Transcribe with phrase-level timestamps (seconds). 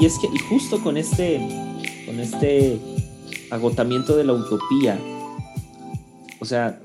[0.00, 1.38] y es que, justo con este,
[2.06, 2.80] con este
[3.50, 4.98] agotamiento de la utopía,
[6.40, 6.80] o sea,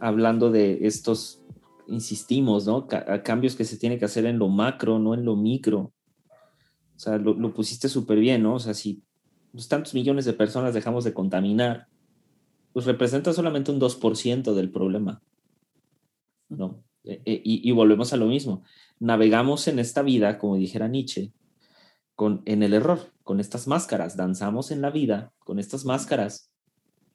[0.00, 1.40] hablando de estos,
[1.90, 2.86] insistimos, ¿no?
[3.24, 5.92] cambios que se tiene que hacer en lo macro, no en lo micro.
[6.96, 8.54] O sea, lo, pusiste súper bien, ¿no?
[8.54, 9.02] O sea, si
[9.52, 11.88] pues, tantos millones de personas dejamos de contaminar,
[12.72, 15.22] pues representa solamente un 2% del problema,
[16.48, 16.82] ¿no?
[17.04, 18.62] E, e, y, volvemos a lo mismo.
[18.98, 21.32] Navegamos en esta vida, como dijera Nietzsche,
[22.20, 24.14] con, en el error, con estas máscaras.
[24.14, 26.52] Danzamos en la vida con estas máscaras.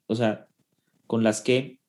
[0.07, 0.47] O sea,
[1.05, 1.79] con las que,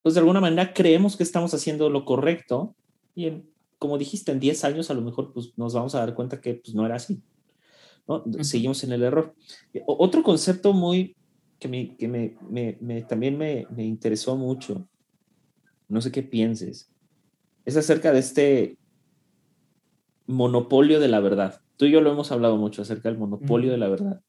[0.00, 2.76] pues de alguna manera creemos que estamos haciendo lo correcto
[3.16, 3.42] y
[3.80, 6.54] como dijiste, en 10 años a lo mejor pues, nos vamos a dar cuenta que
[6.54, 7.20] pues, no era así.
[8.06, 8.22] ¿no?
[8.44, 9.34] Seguimos en el error.
[9.84, 11.16] Otro concepto muy
[11.58, 12.36] que, me, que me,
[12.80, 14.86] me, también me interesó mucho,
[15.88, 16.88] no sé qué pienses,
[17.64, 18.78] es acerca de este
[20.28, 21.63] monopolio de la verdad.
[21.76, 24.20] Tú y yo lo hemos hablado mucho acerca del monopolio de la verdad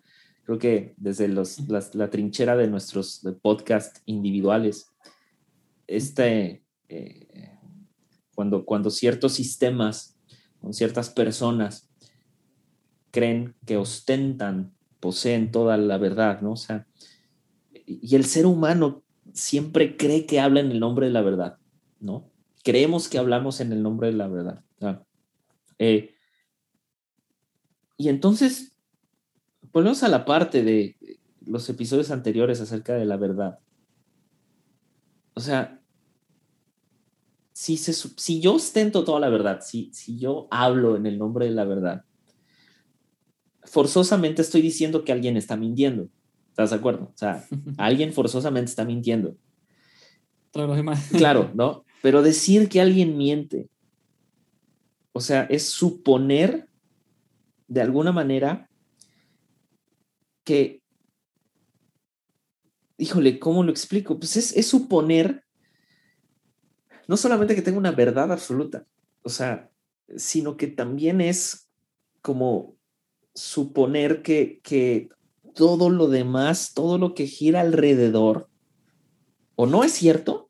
[0.45, 1.59] creo que desde los,
[1.95, 4.91] la trinchera de nuestros podcast individuales,
[5.87, 7.57] este, eh,
[8.35, 10.17] cuando, cuando ciertos sistemas,
[10.61, 11.89] con ciertas personas,
[13.11, 16.53] creen que ostentan, poseen toda la verdad, ¿no?
[16.53, 16.85] O sea,
[17.85, 21.57] y el ser humano siempre cree que habla en el nombre de la verdad,
[21.99, 22.29] ¿no?
[22.63, 24.63] Creemos que hablamos en el nombre de la verdad.
[25.79, 26.14] Eh,
[27.97, 28.73] y entonces
[29.71, 30.95] volvemos a la parte de
[31.45, 33.59] los episodios anteriores acerca de la verdad.
[35.33, 35.81] O sea,
[37.53, 41.51] si, si yo ostento toda la verdad, si, si yo hablo en el nombre de
[41.51, 42.03] la verdad,
[43.63, 46.09] forzosamente estoy diciendo que alguien está mintiendo.
[46.49, 47.11] ¿Estás de acuerdo?
[47.13, 47.45] O sea,
[47.77, 49.35] alguien forzosamente está mintiendo.
[50.51, 51.09] Todos los demás.
[51.11, 51.85] Claro, ¿no?
[52.01, 53.69] Pero decir que alguien miente,
[55.11, 56.67] o sea, es suponer
[57.67, 58.69] de alguna manera
[60.43, 60.81] que,
[62.97, 64.19] híjole, ¿cómo lo explico?
[64.19, 65.43] Pues es, suponer,
[67.07, 68.85] no solamente que tenga una verdad absoluta,
[69.23, 69.69] o sea,
[70.15, 71.69] sino que también es
[72.21, 72.75] como
[73.33, 75.09] suponer que, que
[75.55, 78.49] todo lo demás, todo lo que gira alrededor,
[79.55, 80.49] o no es cierto,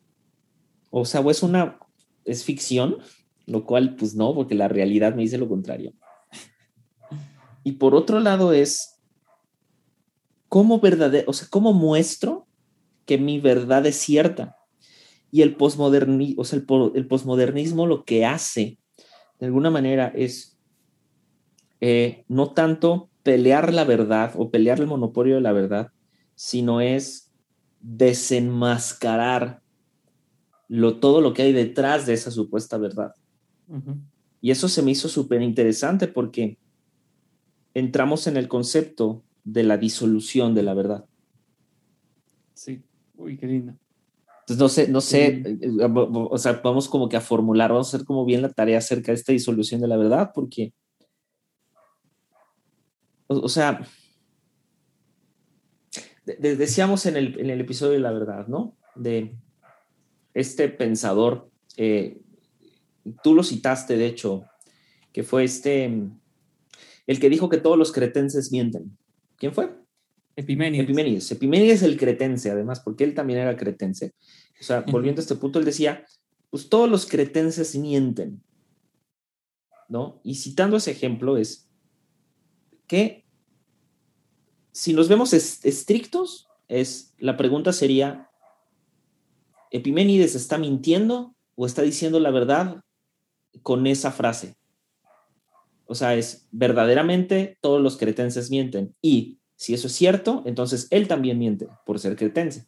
[0.90, 1.80] o sea, o es una,
[2.26, 2.97] es ficción,
[3.46, 5.94] lo cual pues no, porque la realidad me dice lo contrario.
[7.66, 9.02] Y por otro lado es
[10.50, 12.48] ¿cómo verdadero, o sea, cómo muestro
[13.06, 14.56] que mi verdad es cierta?
[15.31, 18.78] Y el posmodernismo, o sea, el, posmodernismo lo que hace,
[19.40, 20.59] de alguna manera, es
[21.81, 25.92] eh, no tanto pelear la verdad o pelear el monopolio de la verdad,
[26.36, 27.32] sino es
[27.82, 29.64] desenmascarar
[30.68, 33.16] lo, todo lo que hay detrás de esa supuesta verdad.
[34.40, 36.59] Y eso se me hizo súper interesante porque
[37.75, 41.06] entramos en el concepto de la disolución de la verdad.
[42.56, 42.84] Sí,
[43.18, 43.75] uy, qué lindo.
[44.47, 47.97] Entonces, no sé, no sé, eh, o sea, vamos como que a formular, vamos a
[47.97, 50.74] hacer como bien la tarea acerca de esta disolución de la verdad, porque,
[53.28, 53.81] o, sea,
[56.25, 58.78] decíamos en el, en el, episodio de la verdad, ¿no?
[58.94, 59.35] De
[60.35, 62.22] este pensador, eh,
[63.24, 64.46] tú lo citaste, de hecho,
[65.12, 66.12] que fue este,
[67.07, 68.97] el que dijo que todos los cretenses mienten.
[69.38, 69.75] ¿Quién fue?
[70.35, 70.83] Epimenides.
[70.83, 71.31] Epimenides.
[71.31, 74.13] Epimenides el cretense, además, porque él también era cretense.
[74.59, 76.05] O sea, volviendo a este punto, él decía,
[76.49, 78.41] pues todos los cretenses mienten,
[79.88, 80.19] ¿no?
[80.23, 81.69] Y citando ese ejemplo es
[82.88, 83.25] que
[84.72, 88.29] si nos vemos estrictos, es, la pregunta sería,
[89.72, 92.81] ¿Epimenides está mintiendo o está diciendo la verdad
[93.61, 94.55] con esa frase?
[95.85, 98.96] O sea, es verdaderamente todos los cretenses mienten.
[99.01, 102.66] Y si eso es cierto, entonces él también miente por ser cretense.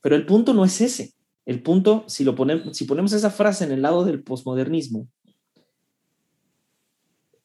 [0.00, 1.14] Pero el punto no es ese.
[1.44, 5.08] El punto, si, lo ponemos, si ponemos esa frase en el lado del posmodernismo,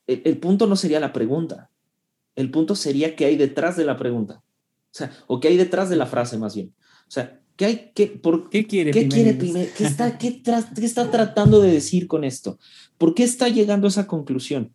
[0.08, 1.70] el, punto no sería la pregunta.
[2.36, 4.44] El punto sería qué hay detrás de la pregunta.
[4.46, 6.74] O sea, o qué hay detrás de la frase más bien.
[7.08, 11.12] O sea, ¿qué hay, qué, por, ¿Qué quiere ¿qué quiere ¿Qué está, qué, qué está
[11.12, 12.58] tratando de decir con esto?
[12.98, 14.74] ¿Por qué está llegando a esa conclusión?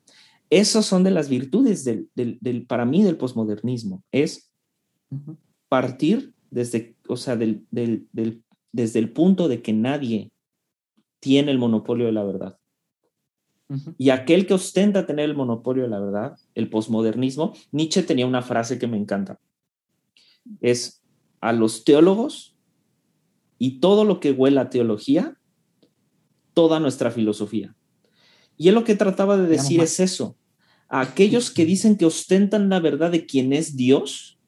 [0.50, 4.04] Esas son de las virtudes del, del, para mí del posmodernismo.
[4.12, 4.52] Es
[5.68, 10.30] partir desde, o sea, del, desde el punto de que nadie
[11.18, 12.56] tiene el monopolio de la verdad.
[13.98, 18.42] Y aquel que ostenta tener el monopolio de la verdad, el posmodernismo, Nietzsche tenía una
[18.42, 19.40] frase que me encanta.
[20.60, 21.02] Es
[21.40, 22.56] a los teólogos
[23.58, 25.38] y todo lo que huela a teología,
[26.55, 27.75] toda nuestra filosofía.
[28.56, 30.37] Y él lo que trataba de decir es eso.
[30.88, 34.38] a aquellos que dicen que ostentan la verdad de quién es Dios.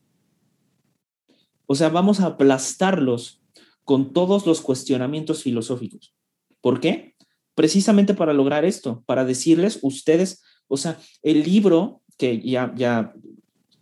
[1.66, 3.42] O sea, vamos a aplastarlos
[3.84, 6.14] con todos los cuestionamientos filosóficos.
[6.60, 7.16] ¿Por qué?
[7.54, 13.12] Precisamente para lograr esto, para decirles ustedes, o sea, el libro que ya, ya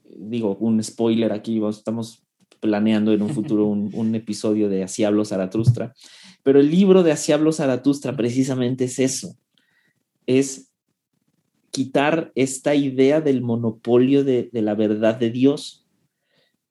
[0.04, 2.25] digo, un spoiler aquí, estamos
[2.66, 5.94] planeando en un futuro un, un episodio de Así hablo Zaratustra,
[6.42, 9.36] pero el libro de Así hablo Zaratustra precisamente es eso,
[10.26, 10.72] es
[11.70, 15.86] quitar esta idea del monopolio de, de, la verdad de Dios.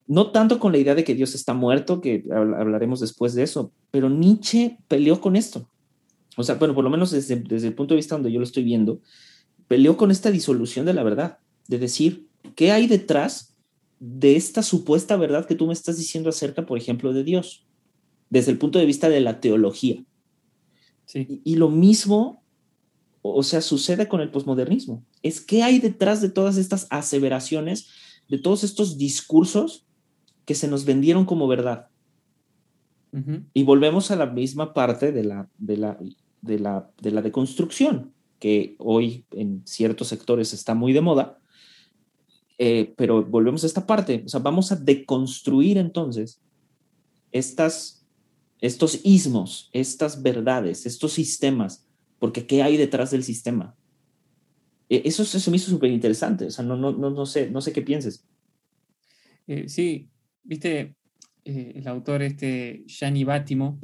[0.06, 3.72] No tanto con la idea de que Dios está muerto, que hablaremos después de eso,
[3.90, 5.70] pero Nietzsche peleó con esto.
[6.36, 8.46] O sea, bueno, por lo menos desde, desde el punto de vista donde yo lo
[8.46, 9.00] estoy viendo,
[9.68, 11.38] peleó con esta disolución de la verdad,
[11.68, 13.55] de decir, ¿qué hay detrás
[14.08, 17.66] de esta supuesta verdad que tú me estás diciendo acerca, por ejemplo, de Dios?
[18.30, 20.04] Desde el punto de vista de la teología.
[21.06, 21.42] Sí.
[21.44, 22.46] Y, y lo mismo
[23.28, 25.04] o sea, sucede con el posmodernismo.
[25.24, 27.90] Es qué hay detrás de todas estas aseveraciones,
[28.30, 29.88] de todos estos discursos
[30.46, 31.88] que se nos vendieron como verdad.
[33.12, 33.46] Uh -huh.
[33.54, 35.98] Y volvemos a la misma parte de la, de, la,
[36.42, 41.40] de, la, de la deconstrucción, que hoy en ciertos sectores está muy de moda,
[42.58, 46.42] eh, pero volvemos a esta parte, o sea, vamos a deconstruir entonces
[47.32, 48.06] estas,
[48.62, 51.86] estos ismos, estas verdades, estos sistemas
[52.20, 53.76] porque ¿qué hay detrás del sistema?
[54.90, 57.74] Eso, eso me hizo súper interesante, o sea, no, no, no, no, sé, no sé
[57.74, 58.28] qué pienses.
[59.48, 60.10] Eh, sí,
[60.44, 60.96] viste,
[61.44, 63.80] eh, el autor este, Gianni Bátimo,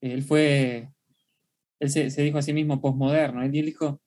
[0.00, 0.90] eh, él fue,
[1.80, 4.00] él se, se, dijo a sí mismo posmoderno, él dijo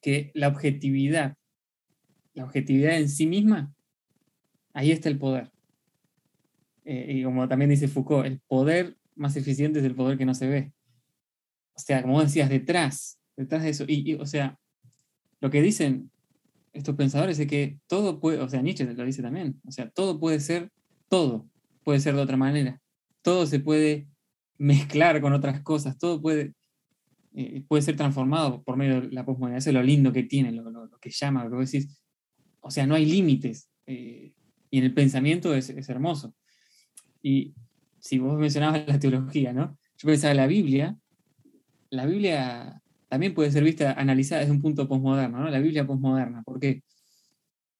[0.00, 1.36] que la objetividad,
[2.36, 3.74] la objetividad en sí misma,
[4.72, 5.50] ahí está el poder.
[6.84, 10.46] y como también dice Foucault, el poder más eficiente es el poder que no se
[10.46, 10.72] ve
[11.76, 13.84] o sea, como decías, detrás, detrás de eso.
[13.86, 14.58] Y, o sea,
[15.40, 16.10] lo que dicen
[16.72, 20.18] estos pensadores es que todo puede, o sea, Nietzsche lo dice también, o sea, todo
[20.18, 20.70] puede ser,
[21.08, 21.48] todo
[21.84, 22.80] puede ser de otra manera.
[23.22, 24.08] Todo se puede
[24.58, 26.54] mezclar con otras cosas, todo puede,
[27.34, 29.58] eh, puede ser transformado por medio de la posmodernidad.
[29.58, 32.00] Eso es lo lindo que tiene, lo, lo, que llama, lo que decís.
[32.66, 33.70] O sea, no hay límites.
[33.86, 34.32] Eh,
[34.70, 36.34] y en el pensamiento es, hermoso.
[37.22, 37.54] Y
[38.00, 39.78] si vos mencionabas la teología, ¿no?
[39.98, 40.98] Yo pensaba la Biblia,
[41.90, 45.50] la Biblia también puede ser vista, analizada desde un punto posmoderno, ¿no?
[45.50, 46.42] La Biblia posmoderna.
[46.42, 46.82] ¿Por qué?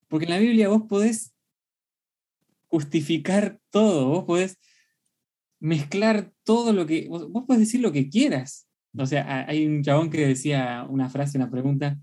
[0.09, 1.35] Porque en la Biblia vos podés
[2.69, 4.59] justificar todo, vos podés
[5.59, 7.09] mezclar todo lo que.
[7.09, 8.69] Vos podés decir lo que quieras.
[8.97, 11.99] O sea, hay un chabón que decía una frase, una pregunta,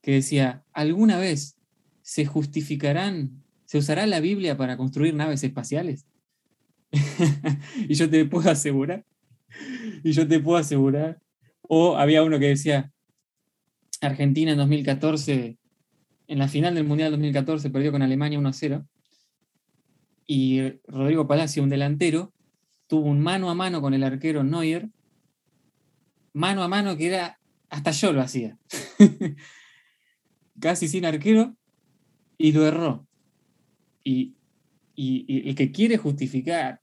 [0.00, 1.56] que decía: ¿alguna vez
[2.02, 6.06] se justificarán, se usará la Biblia para construir naves espaciales?
[7.88, 9.04] y yo te puedo asegurar
[10.02, 11.20] y yo te puedo asegurar.
[11.62, 12.92] O había uno que decía,
[14.00, 15.58] Argentina en 2014,
[16.26, 18.86] en la final del Mundial 2014, perdió con Alemania 1-0.
[20.26, 22.32] Y Rodrigo Palacio, un delantero,
[22.86, 24.88] tuvo un mano a mano con el arquero Neuer.
[26.32, 27.38] Mano a mano que era,
[27.68, 28.58] hasta yo lo hacía.
[30.60, 31.56] Casi sin arquero.
[32.42, 33.06] Y lo erró.
[34.02, 34.34] Y,
[34.96, 36.80] y, y el que quiere justificar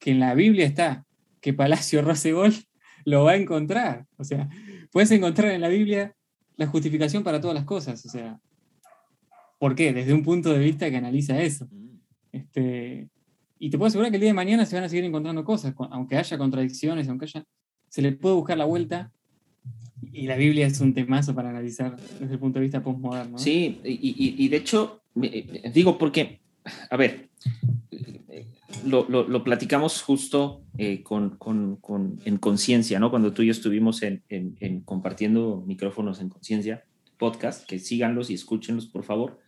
[0.00, 1.06] que en la Biblia está
[1.40, 2.52] que Palacio roce gol,
[3.04, 4.06] lo va a encontrar.
[4.16, 4.48] O sea,
[4.90, 6.16] puedes encontrar en la Biblia
[6.56, 8.04] la justificación para todas las cosas.
[8.04, 8.40] O sea,
[9.58, 9.92] ¿por qué?
[9.92, 11.68] Desde un punto de vista que analiza eso.
[12.32, 13.08] Este,
[13.58, 15.72] y te puedo asegurar que el día de mañana se van a seguir encontrando cosas,
[15.90, 17.44] aunque haya contradicciones, aunque haya.
[17.88, 19.12] Se le puede buscar la vuelta.
[20.12, 23.32] Y la Biblia es un temazo para analizar desde el punto de vista postmoderno.
[23.32, 23.38] ¿no?
[23.38, 25.02] Sí, y, y, y de hecho,
[25.72, 26.40] digo, porque,
[26.90, 27.28] a ver,
[28.84, 33.10] lo, lo, lo, platicamos justo eh, con, con, con, en conciencia, ¿no?
[33.10, 36.84] Cuando tú y yo estuvimos en, en, en compartiendo micrófonos en conciencia,
[37.18, 39.38] podcast, que síganlos y escúchenlos, por favor,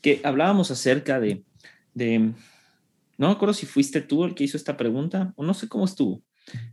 [0.00, 1.42] que hablábamos acerca de,
[1.94, 5.68] de, no me acuerdo si fuiste tú el que hizo esta pregunta, o no sé
[5.68, 6.22] cómo estuvo,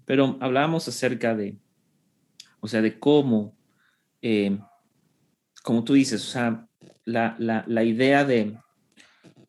[0.06, 1.58] pero hablábamos acerca de,
[2.66, 3.56] o sea, de cómo,
[4.24, 4.58] eh,
[5.62, 6.68] como tú dices, o sea,
[7.04, 8.58] la, la, la idea de,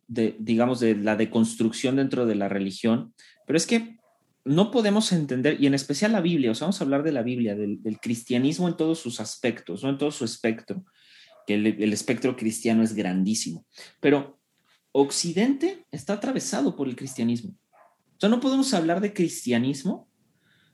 [0.06, 3.14] digamos, de la deconstrucción dentro de la religión,
[3.46, 3.96] pero es que
[4.44, 7.22] no podemos entender, y en especial la Biblia, o sea, vamos a hablar de la
[7.22, 10.84] Biblia, del, del cristianismo en todos sus aspectos, no en todo su espectro,
[11.46, 13.64] que el, el, espectro cristiano es grandísimo,
[13.98, 14.38] pero
[14.92, 17.56] Occidente está atravesado por el cristianismo.
[18.16, 20.06] O sea, no podemos hablar de cristianismo,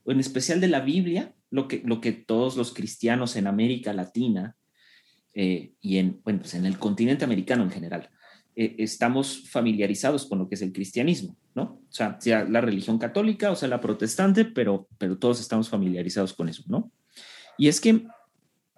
[0.03, 3.93] o en especial de la Biblia, lo que, lo que todos los cristianos en América
[3.93, 4.57] Latina
[5.35, 8.11] eh, y en, bueno, pues en el continente americano en general,
[8.57, 11.63] eh, estamos familiarizados con lo que es el cristianismo, ¿no?
[11.63, 16.33] O sea, sea la religión católica o sea la protestante, pero, pero todos estamos familiarizados
[16.33, 16.91] con eso, ¿no?
[17.59, 18.07] Y es que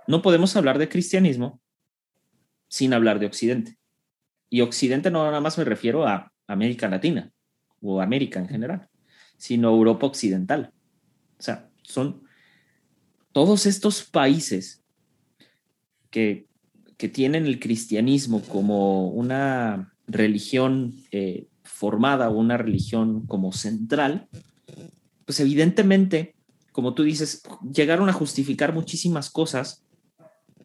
[0.09, 1.61] no podemos hablar de cristianismo
[2.67, 3.79] sin hablar de Occidente.
[4.51, 7.33] Y Occidente no nada más me refiero a América Latina
[7.81, 8.89] o América en general,
[9.37, 10.73] sino Europa Occidental.
[11.39, 12.24] O sea, son
[13.35, 14.83] todos estos países
[16.11, 16.47] que,
[17.13, 24.27] tienen el cristianismo como una religión eh, formada una religión como central,
[25.27, 26.35] pues evidentemente,
[26.73, 29.85] como tú dices, llegaron a justificar muchísimas cosas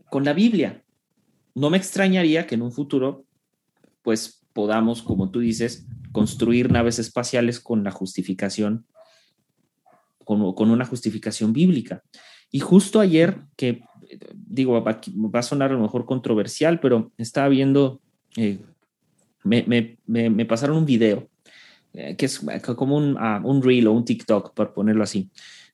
[0.10, 0.82] con la Biblia.
[1.56, 3.26] No me extrañaría que en un futuro,
[4.02, 8.86] pues podamos, como tú dices, construir naves espaciales con la justificación,
[10.24, 12.02] con una justificación bíblica.
[12.52, 13.82] Y justo ayer, que
[14.34, 15.00] digo, va,
[15.34, 18.02] a sonar a lo mejor controversial, pero estaba viendo,
[18.36, 18.60] eh,
[19.44, 21.30] me, pasaron un video,
[21.94, 22.40] eh, que es
[22.76, 25.30] como un, uh, un, reel o un TikTok, por ponerlo así,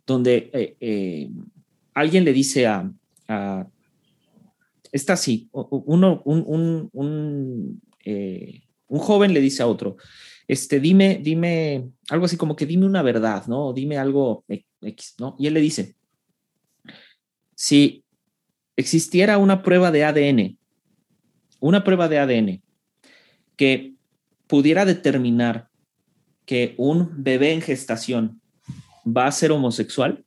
[0.06, 1.30] donde eh,
[1.94, 2.92] alguien le dice a,
[3.28, 3.68] a
[4.92, 7.82] está así, uno, un, un,
[8.88, 9.98] un joven le dice a otro,
[10.48, 13.74] este, dime, dime, algo así como que dime una verdad, ¿no?
[13.74, 15.36] Dime algo X, ¿no?
[15.40, 15.96] Y él le dice,
[17.56, 18.04] si
[18.76, 20.58] existiera una prueba de ADN,
[21.60, 22.62] una prueba de ADN
[23.56, 23.96] que
[24.48, 25.70] pudiera determinar
[26.46, 28.42] que un bebé en gestación
[29.06, 30.24] va a ser homosexual,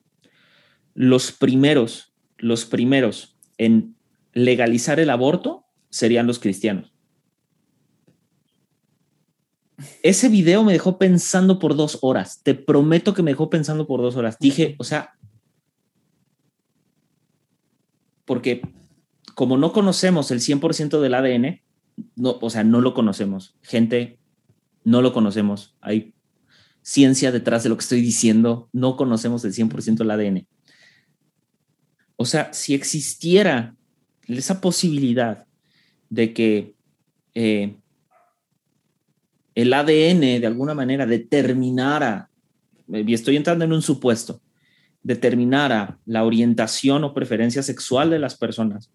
[0.94, 3.94] los primeros, los primeros en
[4.32, 6.92] legalizar el aborto serían los cristianos.
[10.02, 12.42] Ese video me dejó pensando por dos horas.
[12.42, 14.37] Te prometo que me dejó pensando por dos horas.
[14.40, 15.18] Dije, o sea,
[18.28, 18.61] porque
[19.35, 21.62] como no conocemos el 100% del ADN,
[22.23, 23.56] o sea, no lo conocemos.
[23.62, 24.18] Gente,
[24.85, 25.76] no lo conocemos.
[25.80, 26.12] Hay
[26.82, 28.68] ciencia detrás de lo que estoy diciendo.
[28.73, 30.47] No conocemos el 100% del ADN.
[32.16, 33.75] O sea, si existiera
[34.26, 35.47] esa posibilidad
[36.11, 36.75] de que
[37.35, 37.76] eh,
[39.54, 42.28] el ADN de alguna manera determinara,
[42.88, 44.42] y estoy entrando en un supuesto,
[45.02, 48.90] determinara la orientación o preferencia sexual de las personas,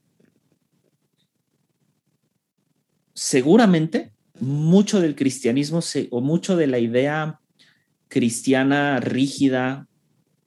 [3.14, 5.80] seguramente mucho del cristianismo
[6.12, 7.40] o mucho de la idea
[8.08, 9.88] cristiana rígida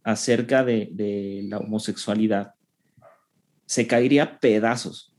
[0.02, 2.54] acerca de, la homosexualidad
[3.66, 5.16] se caería a pedazos.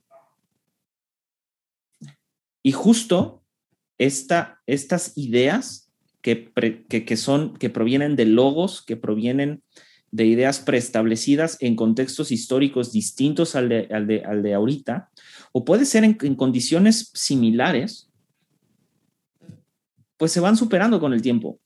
[2.63, 3.44] Y justo
[3.98, 5.91] esta, estas ideas
[6.22, 6.53] que,
[6.88, 9.62] que, son, que provienen de logos, que provienen
[10.12, 15.10] de ideas preestablecidas en contextos históricos distintos al de, al de, al de ahorita,
[15.52, 18.10] o puede ser en, condiciones similares,
[20.18, 21.60] pues se van superando con el tiempo.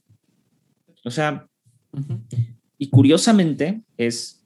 [1.04, 1.48] O sea,
[2.78, 4.44] y curiosamente es,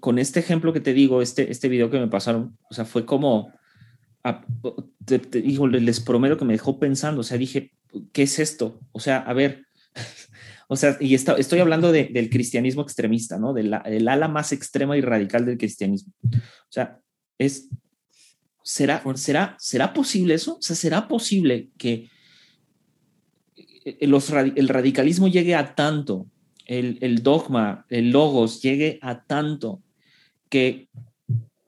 [0.00, 3.04] con este ejemplo que te digo, este, este video que me pasaron, o sea, fue
[3.04, 3.52] como,
[5.06, 7.72] les prometo que me dejó pensando, o sea, dije,
[8.12, 8.80] ¿qué es esto?
[8.92, 9.66] O sea, a ver,
[10.70, 13.54] o sea, y estoy hablando del cristianismo extremista, ¿no?
[13.54, 16.12] Del, ala más extrema y radical del cristianismo.
[16.22, 17.00] O sea,
[17.38, 17.70] es,
[18.62, 20.56] ¿será, será, ¿será posible eso?
[20.56, 22.10] O sea, ¿será posible que
[23.56, 26.26] eh, los, el radicalismo llegue a tanto,
[26.66, 29.82] el, dogma, el logos llegue a tanto
[30.50, 30.90] que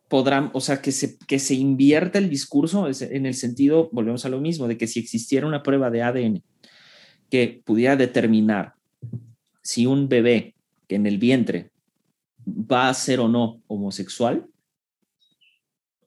[0.08, 4.28] podrán, o sea, que se, que se invierta el discurso en el sentido, volvemos a
[4.28, 6.42] lo mismo, de que si existiera una prueba de ADN
[7.30, 8.74] que pudiera determinar
[9.62, 10.54] si un bebé
[10.88, 11.70] que en el vientre
[12.46, 14.46] va a ser o no homosexual,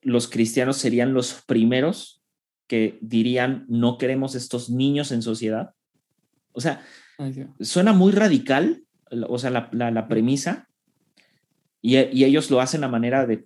[0.01, 2.22] los cristianos serían los primeros
[2.67, 5.72] que dirían no queremos estos niños en sociedad.
[6.51, 6.81] O sea,
[7.60, 8.83] suena muy radical,
[9.27, 10.67] o sea, la, premisa,
[11.81, 13.45] y, ellos lo hacen a manera de,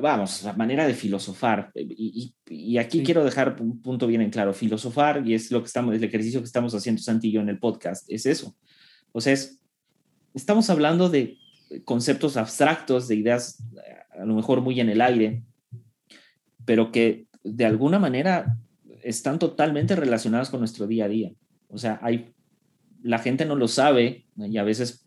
[0.00, 1.70] vamos, a manera de filosofar.
[1.74, 5.94] Y, aquí quiero dejar un punto bien en claro, filosofar, y es lo que estamos,
[5.94, 8.56] el ejercicio que estamos haciendo Santi y yo en el podcast, es eso.
[9.12, 9.36] O sea,
[10.34, 11.38] estamos hablando de
[11.84, 13.62] conceptos abstractos, de ideas
[14.18, 15.42] a lo mejor muy en el aire,
[16.64, 18.58] pero que de alguna manera
[19.02, 21.32] están totalmente relacionadas con nuestro día a día.
[21.68, 22.34] O sea, hay,
[23.02, 25.06] la gente no lo sabe y a veces,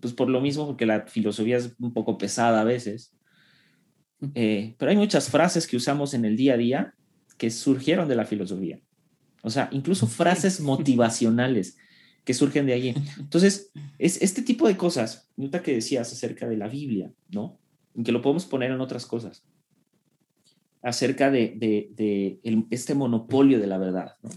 [0.00, 3.12] pues por lo mismo, porque la filosofía es un poco pesada a veces,
[4.34, 6.94] eh, pero hay muchas frases que usamos en el día a día
[7.36, 8.80] que surgieron de la filosofía.
[9.42, 11.76] O sea, incluso frases motivacionales
[12.26, 12.94] que surgen de allí.
[13.18, 17.58] Entonces, es este tipo de cosas, nota que decías acerca de la Biblia, ¿no?
[17.94, 19.42] En que lo podemos poner en otras cosas,
[20.82, 22.38] acerca de,
[22.70, 24.30] este monopolio de la verdad, ¿no?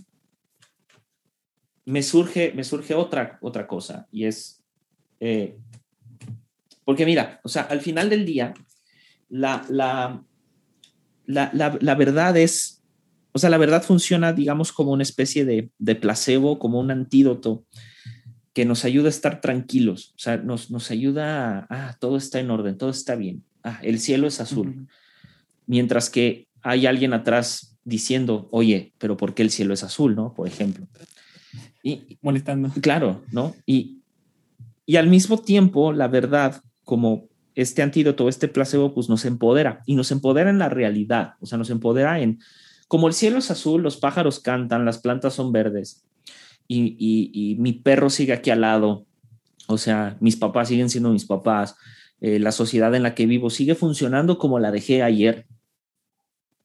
[1.86, 4.64] Me surge, me surge otra, otra cosa y es,
[5.20, 5.58] eh,
[6.86, 8.54] porque mira, o sea, al final del día,
[9.30, 10.24] la, la,
[11.26, 12.79] la, verdad es,
[13.40, 17.64] o sea, la verdad funciona, digamos, como una especie de, de placebo, como un antídoto
[18.52, 22.42] que nos ayuda a estar tranquilos, o sea, nos, nos ayuda a, ah, todo está
[22.42, 24.90] en orden, todo está bien, ah, el cielo es azul,
[25.68, 30.34] mientras que hay alguien atrás diciendo, oye, pero ¿por qué el cielo es azul, no?
[30.34, 30.86] Por ejemplo.
[31.82, 32.74] Y, Molestando.
[32.82, 33.56] Claro, ¿no?
[33.66, 34.02] Y,
[34.86, 39.96] y al mismo tiempo, la verdad, como este antídoto, este placebo, pues nos empodera y
[39.96, 42.40] nos empodera en la realidad, o sea, nos empodera en,
[42.90, 46.04] como el cielo es azul, los pájaros cantan, las plantas son verdes
[46.68, 49.06] y, mi perro sigue aquí al lado,
[49.68, 51.76] o sea, mis papás siguen siendo mis papás,
[52.20, 55.46] eh, la sociedad en la que vivo sigue funcionando como la dejé ayer,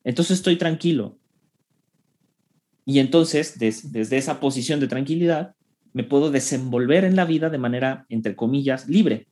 [0.03, 1.19] entonces estoy tranquilo.
[2.87, 5.55] Y entonces, desde esa posición de tranquilidad,
[5.93, 9.27] me puedo desenvolver en la vida de manera, entre comillas, libre,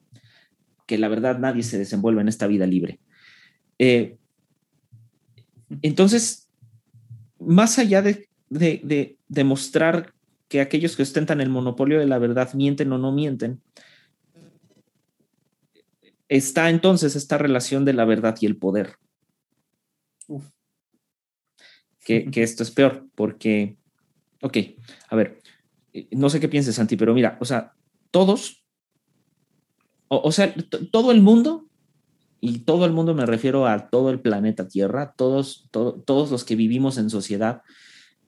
[0.87, 3.01] que la verdad nadie se desenvuelve en esta vida libre.
[3.79, 4.17] Eh,
[5.83, 6.51] entonces,
[7.47, 10.13] más allá de, de demostrar
[10.49, 13.63] que aquellos que ostentan el monopolio de la verdad mienten o no mienten,
[16.29, 18.97] está entonces esta relación de la verdad y el poder.
[22.05, 23.77] Que, esto es peor, porque,
[24.41, 24.57] ok,
[25.09, 25.41] a ver,
[25.93, 27.75] eh, no sé qué pienses, Santi, pero mira, o sea,
[28.11, 28.65] todos,
[30.09, 30.53] o, sea,
[30.91, 31.69] todo el mundo,
[32.45, 36.57] y todo el mundo me refiero a todo el planeta Tierra, todos, todos los que
[36.57, 37.63] vivimos en sociedad,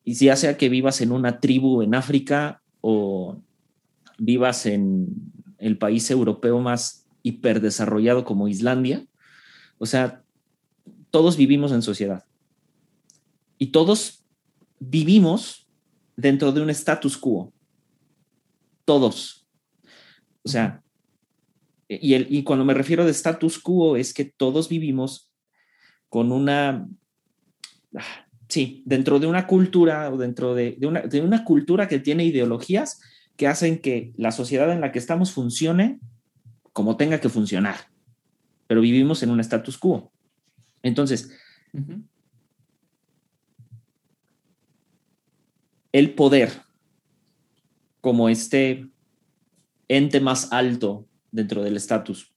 [0.04, 3.42] y ya sea que vivas en una tribu en África o
[4.16, 5.08] vivas en
[5.58, 9.04] el país europeo más hiperdesarrollado como Islandia,
[9.78, 10.22] o sea,
[11.10, 12.22] todos vivimos en sociedad
[13.58, 14.24] y todos
[14.78, 15.66] vivimos
[16.16, 17.52] dentro de un status quo.
[18.84, 19.44] Todos.
[20.44, 20.83] O sea,
[22.00, 25.30] y, el, y cuando me refiero de status quo es que todos vivimos
[26.08, 26.88] con una,
[28.48, 33.00] sí, dentro de una cultura o dentro de, una, de una cultura que tiene ideologías
[33.36, 35.98] que hacen que la sociedad en la que estamos funcione
[36.72, 37.76] como tenga que funcionar,
[38.66, 40.12] pero vivimos en un status quo.
[40.82, 41.30] Entonces,
[45.92, 46.50] el poder
[48.00, 48.88] como este
[49.88, 52.32] ente más alto dentro del estatus.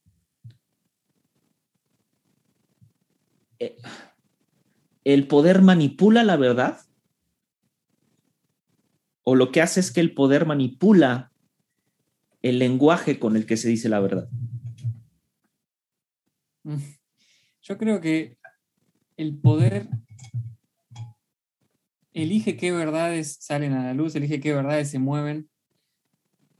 [3.60, 3.78] Eh,
[5.04, 6.82] ¿El poder manipula la verdad?
[9.22, 11.32] ¿O lo que hace es que el poder manipula
[12.42, 14.30] el lenguaje con el que se dice la verdad?
[16.64, 16.78] Mm.
[17.62, 18.38] Yo creo que
[19.16, 19.90] el poder
[22.14, 25.50] elige qué verdades salen a la luz, elige qué verdades se mueven,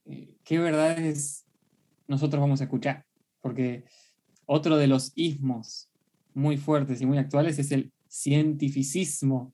[0.06, 1.47] eh, qué verdades
[2.08, 3.06] nosotros vamos a escuchar.
[3.42, 3.86] Porque
[4.46, 5.90] otro de los ismos
[6.34, 9.54] muy fuertes y muy actuales es el cientificismo.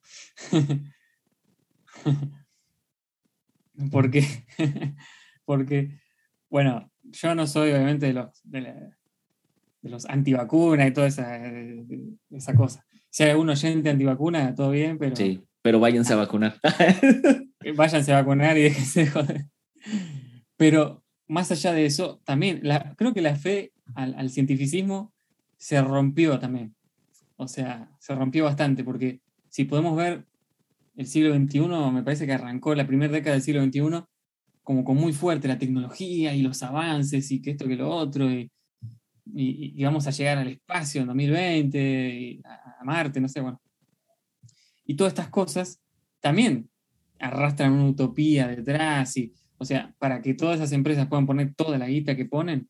[3.92, 4.26] porque,
[5.46, 6.00] porque,
[6.50, 8.94] bueno, yo no soy obviamente de los, de,
[9.82, 11.42] los antivacunas y toda esa,
[12.30, 12.86] esa cosa.
[13.10, 15.16] Si hay algún oyente antivacuna, todo bien, pero
[15.64, 16.60] pero váyanse a vacunar.
[17.78, 19.46] váyanse a vacunar y déjense de joder.
[20.58, 21.03] Pero
[21.34, 22.62] más allá de eso, también
[22.96, 25.12] creo que la fe al, cientificismo
[25.58, 26.76] se rompió también.
[27.36, 29.20] O sea, se rompió bastante, porque
[29.50, 30.26] si podemos ver
[30.96, 31.60] el siglo XXI,
[31.92, 34.06] me parece que arrancó la primera década del siglo XXI
[34.62, 38.30] como con muy fuerte la tecnología y los avances y que esto que lo otro,
[39.26, 43.60] y, vamos a llegar al espacio en 2020, y a Marte, no sé, bueno.
[44.86, 45.82] Y todas estas cosas
[46.20, 46.70] también
[47.20, 49.18] arrastran una utopía detrás.
[49.18, 52.70] Y, o sea, para que todas esas empresas puedan poner toda la guita que ponen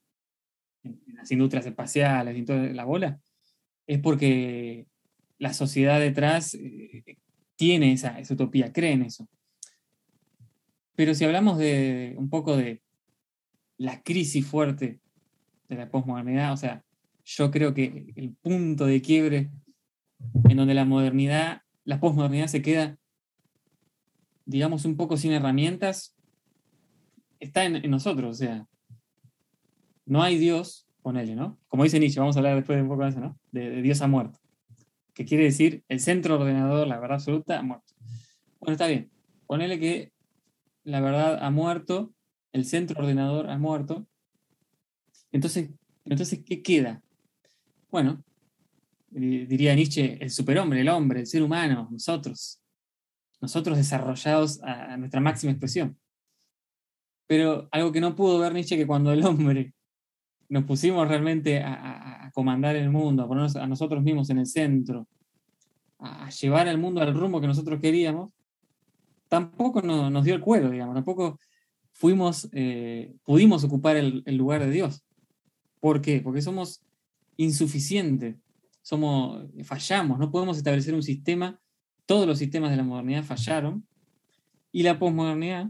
[0.84, 3.19] en, las industrias espaciales y toda la bola,
[3.88, 4.88] es porque
[5.38, 7.17] la sociedad detrás eh,
[7.56, 9.28] tiene esa, esa utopía, cree en eso.
[10.96, 12.82] Pero si hablamos de un poco de
[13.78, 15.00] la crisis fuerte
[15.67, 16.84] de la posmodernidad, o sea,
[17.26, 19.50] yo creo que el punto de quiebre
[20.50, 22.98] en donde la modernidad la posmodernidad se queda,
[24.46, 26.15] digamos, un poco sin herramientas,
[27.43, 28.67] está en, nosotros, o sea,
[30.06, 31.60] no hay Dios, ponele, ¿no?
[31.67, 33.39] Como dice Nietzsche, vamos a hablar después de un poco de eso, ¿no?
[33.51, 34.39] De, Dios ha muerto,
[35.13, 37.93] que quiere decir el centro ordenador, la verdad absoluta, ha muerto.
[38.60, 39.12] Bueno, está bien,
[39.47, 40.12] ponele que
[40.84, 42.13] la verdad ha muerto,
[42.51, 44.08] el centro ordenador ha muerto,
[45.32, 45.69] entonces,
[46.06, 47.01] entonces ¿qué queda?
[47.89, 48.23] Bueno,
[49.10, 52.60] diría Nietzsche, el superhombre, el hombre, el ser humano, nosotros,
[53.41, 55.97] nosotros desarrollados a, nuestra máxima expresión.
[57.27, 59.73] Pero algo que no pudo ver Nietzsche que cuando el hombre
[60.49, 65.07] nos pusimos realmente a, comandar el mundo, a ponernos a nosotros mismos en el centro,
[65.99, 68.31] a, llevar al mundo al rumbo que nosotros queríamos,
[69.29, 71.39] tampoco nos dio el cuero, digamos, tampoco
[71.91, 75.03] fuimos, eh, pudimos ocupar el, lugar de Dios.
[75.79, 76.21] ¿Por qué?
[76.21, 76.83] Porque somos
[77.38, 78.36] insuficientes,
[78.81, 81.59] somos, fallamos, no podemos establecer un sistema,
[82.05, 83.88] todos los sistemas de la modernidad fallaron,
[84.71, 85.69] y la posmodernidad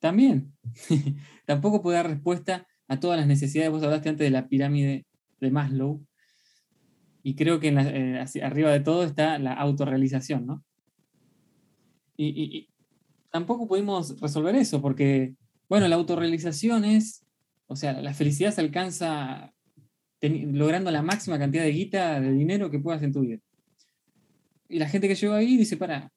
[0.00, 0.52] también.
[1.46, 3.70] Tampoco puede dar respuesta a todas las necesidades.
[3.70, 5.06] Vos hablaste antes de la pirámide
[5.40, 6.04] de Maslow,
[7.22, 10.64] y creo que eh, arriba de todo está la autorrealización, ¿no?
[12.16, 12.70] Y,
[13.30, 15.34] tampoco pudimos resolver eso, porque,
[15.68, 17.26] bueno, la autorrealización es,
[17.66, 19.52] o sea, la felicidad se alcanza
[20.22, 23.38] logrando la máxima cantidad de guita, de dinero que puedas en tu vida.
[24.70, 26.10] Y la gente que llegó ahí dice, para,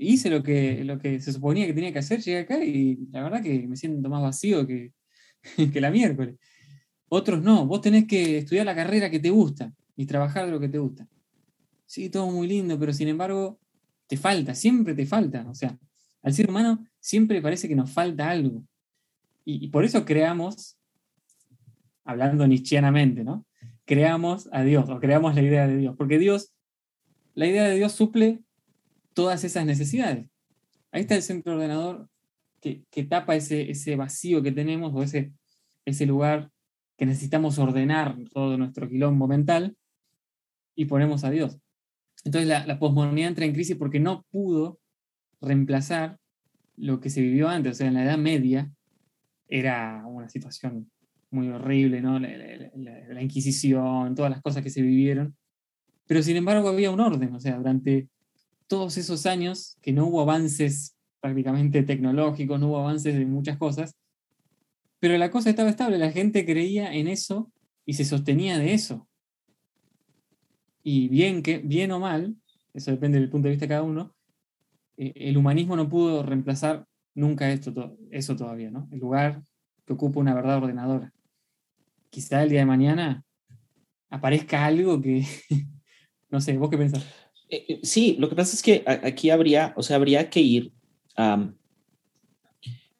[0.00, 3.22] hice lo que, lo que se suponía que tenía que hacer, llegué acá y la
[3.22, 4.92] verdad que me siento más vacío que,
[5.72, 6.36] que la miércoles.
[7.08, 10.60] Otros no, vos tenés que estudiar la carrera que te gusta y trabajar de lo
[10.60, 11.06] que te gusta.
[11.86, 13.58] Sí, todo muy lindo, pero sin embargo,
[14.06, 15.44] te falta, siempre te falta.
[15.48, 15.76] O sea,
[16.22, 18.64] al ser humano siempre parece que nos falta algo.
[19.44, 20.78] Y, por eso creamos,
[22.04, 23.44] hablando nietzscheanamente, ¿no?
[23.84, 25.96] Creamos a Dios, o creamos la idea de Dios.
[25.96, 26.52] Porque Dios,
[27.34, 28.40] la idea de Dios suple
[29.20, 30.30] todas esas necesidades.
[30.92, 32.08] Ahí está el centro ordenador
[32.62, 35.34] que, tapa ese, ese, vacío que tenemos o ese,
[35.84, 36.50] ese lugar
[36.96, 39.76] que necesitamos ordenar todo nuestro quilombo mental
[40.74, 41.58] y ponemos a Dios.
[42.24, 44.80] Entonces la, la posmodernidad entra en crisis porque no pudo
[45.42, 46.18] reemplazar
[46.76, 47.72] lo que se vivió antes.
[47.72, 48.72] O sea, en la Edad Media
[49.48, 50.90] era una situación
[51.30, 52.18] muy horrible, ¿no?
[52.18, 55.36] La, Inquisición, todas las cosas que se vivieron.
[56.06, 57.34] Pero sin embargo había un orden.
[57.34, 58.08] O sea, durante
[58.70, 63.96] todos esos años que no hubo avances prácticamente tecnológicos, no hubo avances de muchas cosas,
[65.00, 67.50] pero la cosa estaba estable, la gente creía en eso
[67.84, 69.08] y se sostenía de eso.
[70.84, 72.36] Y bien, que, bien o mal,
[72.72, 74.14] eso depende del punto de vista de cada uno,
[74.96, 78.88] eh, el humanismo no pudo reemplazar nunca esto, eso todavía, ¿no?
[78.92, 79.42] El lugar
[79.84, 81.12] que ocupa una verdad ordenadora.
[82.08, 83.24] Quizá el día de mañana
[84.10, 85.26] aparezca algo que,
[86.30, 87.04] no sé, ¿vos qué pensás?
[87.50, 90.72] Eh, eh, sí, lo que pasa es que aquí habría, o sea, habría que ir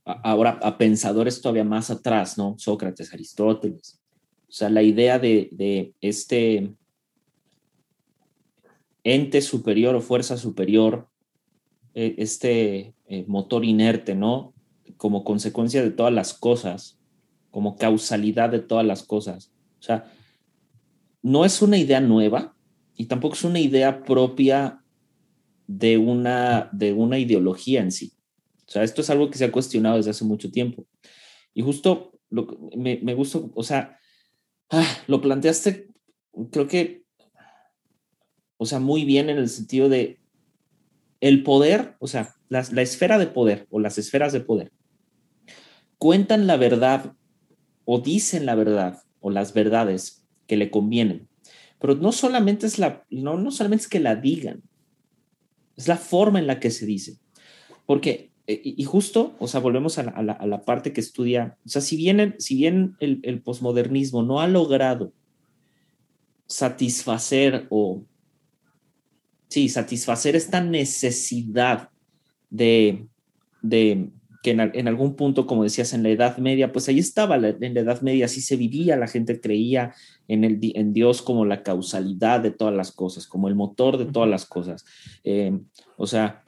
[0.05, 2.57] ahora a pensadores todavía más atrás, ¿no?
[2.59, 4.01] Sócrates, Aristóteles.
[4.49, 6.75] O sea, la idea de, este
[9.05, 11.09] ente superior o fuerza superior,
[11.95, 14.53] eh, este eh, motor inerte, ¿no?
[14.97, 16.99] Como consecuencia de todas las cosas,
[17.51, 19.53] como causalidad de todas las cosas.
[19.79, 20.13] O sea,
[21.23, 22.57] no es una idea nueva
[23.01, 24.85] y tampoco es una idea propia
[25.67, 28.13] de una, de una ideología en sí.
[28.67, 30.87] O sea, esto es algo que se ha cuestionado desde hace mucho tiempo.
[31.55, 33.99] Y justo lo, me, me gustó, o sea,
[34.69, 35.89] ah, lo planteaste,
[36.51, 37.01] creo que
[38.63, 40.21] o sea, muy bien en el sentido de
[41.21, 44.71] el poder, o sea, la, esfera de poder o las esferas de poder,
[45.97, 47.15] cuentan la verdad
[47.87, 51.30] o dicen la verdad o las verdades que le convienen.
[51.81, 54.63] Pero no solamente es la, no, no solamente es que la digan,
[55.77, 57.19] es la forma en la que se dice.
[57.87, 61.97] Porque, eh, y justo, o sea, volvemos a la, parte que estudia, o sea, si
[61.97, 65.13] bien, si bien el, el posmodernismo no ha logrado
[66.47, 68.05] satisfacer o
[69.51, 71.91] sí, satisfacer esta necesidad
[72.51, 73.07] de,
[73.63, 74.11] de
[74.43, 77.81] que en, algún punto, como decías, en la Edad Media, pues ahí estaba, en la
[77.81, 79.95] Edad Media así se vivía, la gente creía
[80.29, 84.07] en, el, en Dios como la causalidad de todas las cosas, como el motor de
[84.07, 84.87] todas las cosas.
[85.25, 85.59] Eh,
[85.97, 86.45] o sea,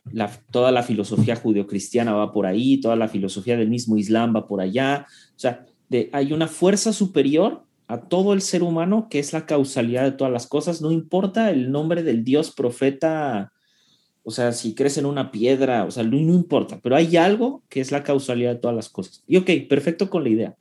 [0.51, 4.63] toda la filosofía judeocristiana va por ahí, toda la filosofía del mismo Islam va por
[4.63, 5.07] allá.
[5.37, 9.45] O sea, de, hay una fuerza superior a todo el ser humano, que es la
[9.45, 13.53] causalidad de todas las cosas, no importa el nombre del Dios profeta,
[14.25, 17.81] o sea, si crees en una piedra, o sea, no, importa, pero hay algo que
[17.81, 19.25] es la causalidad de todas las cosas.
[19.27, 20.57] Y ok, perfecto con la idea.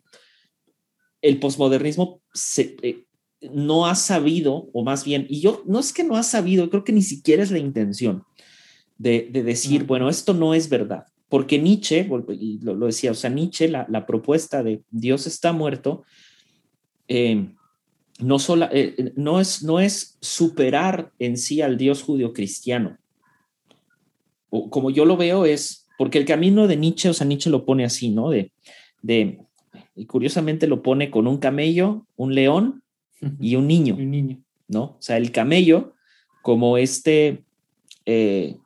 [1.22, 2.22] El posmodernismo
[2.58, 3.06] eh,
[3.52, 6.84] no ha sabido, o más bien, y yo no es que no ha sabido, creo
[6.84, 8.24] que ni siquiera es la intención
[8.98, 11.06] de, decir, bueno, esto no es verdad.
[11.30, 16.04] Porque Nietzsche, y lo, decía, o sea, Nietzsche, la, la propuesta de Dios está muerto,
[17.08, 17.54] eh,
[18.20, 22.98] no, sola, eh, no, es, no es superar en sí al Dios judío cristiano.
[24.52, 27.66] O, como yo lo veo es, porque el camino de Nietzsche, o sea, Nietzsche lo
[27.66, 28.30] pone así, ¿no?
[28.30, 28.52] De,
[29.02, 29.40] de,
[29.96, 32.84] y curiosamente lo pone con un camello, un león
[33.40, 33.96] y un niño.
[34.00, 34.44] Un niño.
[34.68, 34.84] ¿No?
[34.84, 35.96] O sea, el camello
[36.42, 37.44] como este,
[38.06, 38.58] eh,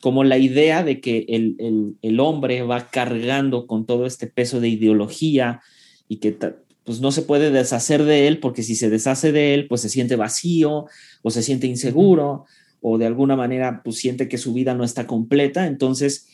[0.00, 4.60] como la idea de que el, el, el, hombre va cargando con todo este peso
[4.60, 5.60] de ideología
[6.08, 6.36] y que
[6.84, 9.90] pues no se puede deshacer de él porque si se deshace de él, pues se
[9.90, 10.86] siente vacío
[11.22, 12.46] o se siente inseguro
[12.80, 16.28] o de alguna manera pues siente que su vida no está completa, entonces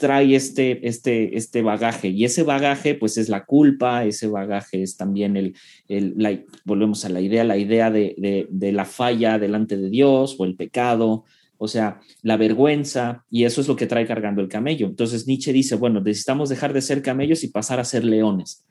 [0.00, 4.96] trae este, este, este bagaje y ese bagaje pues es la culpa, ese bagaje es
[4.96, 5.54] también el,
[5.88, 10.36] el la, volvemos a la idea, la idea de, de, la falla delante de Dios
[10.38, 11.24] o el pecado,
[11.58, 14.86] o sea, la vergüenza, y eso es lo que trae cargando el camello.
[14.86, 18.64] Entonces Nietzsche dice, bueno, necesitamos dejar de ser camellos y pasar a ser leones.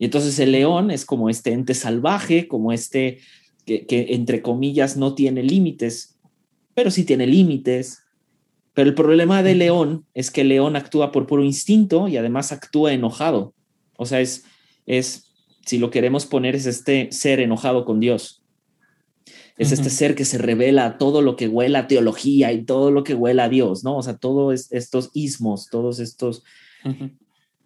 [0.00, 3.20] Y entonces el león es como este ente salvaje, como este
[3.64, 6.13] que entre comillas no tiene límites,
[6.74, 8.02] pero sí tiene límites.
[8.72, 12.92] Pero el problema del león es que león actúa por puro instinto y además actúa
[12.92, 13.54] enojado.
[13.96, 14.44] O sea, es,
[14.84, 15.32] es
[15.64, 18.42] si lo queremos poner, es este ser enojado con Dios.
[19.56, 22.90] Es este ser que se revela a todo lo que huela a teología y todo
[22.90, 23.96] lo que huela a Dios, ¿no?
[23.96, 26.42] O sea, todos estos ismos, todos estos...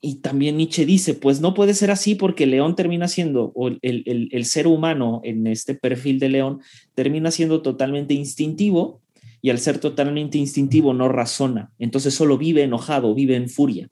[0.00, 3.68] Y también Nietzsche dice, pues no puede ser así porque el león termina siendo, o
[3.68, 6.60] el, el, el ser humano en este perfil de león
[6.94, 9.00] termina siendo totalmente instintivo
[9.40, 13.88] y al ser totalmente instintivo no razona, entonces solo vive enojado, vive en furia.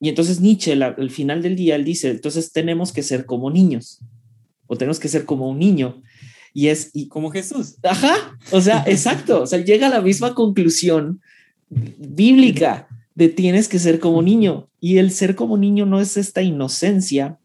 [0.00, 3.50] Y entonces Nietzsche, la, al final del día, él dice, entonces tenemos que ser como
[3.50, 4.00] niños,
[4.66, 6.02] o tenemos que ser como un niño.
[6.54, 6.90] Y es...
[6.92, 7.76] Y, como Jesús.
[7.82, 11.20] Ajá, o sea, exacto, o sea, llega a la misma conclusión
[11.68, 12.88] bíblica
[13.22, 14.68] de tienes que ser como niño.
[14.80, 17.38] Y el ser como niño no es esta inocencia,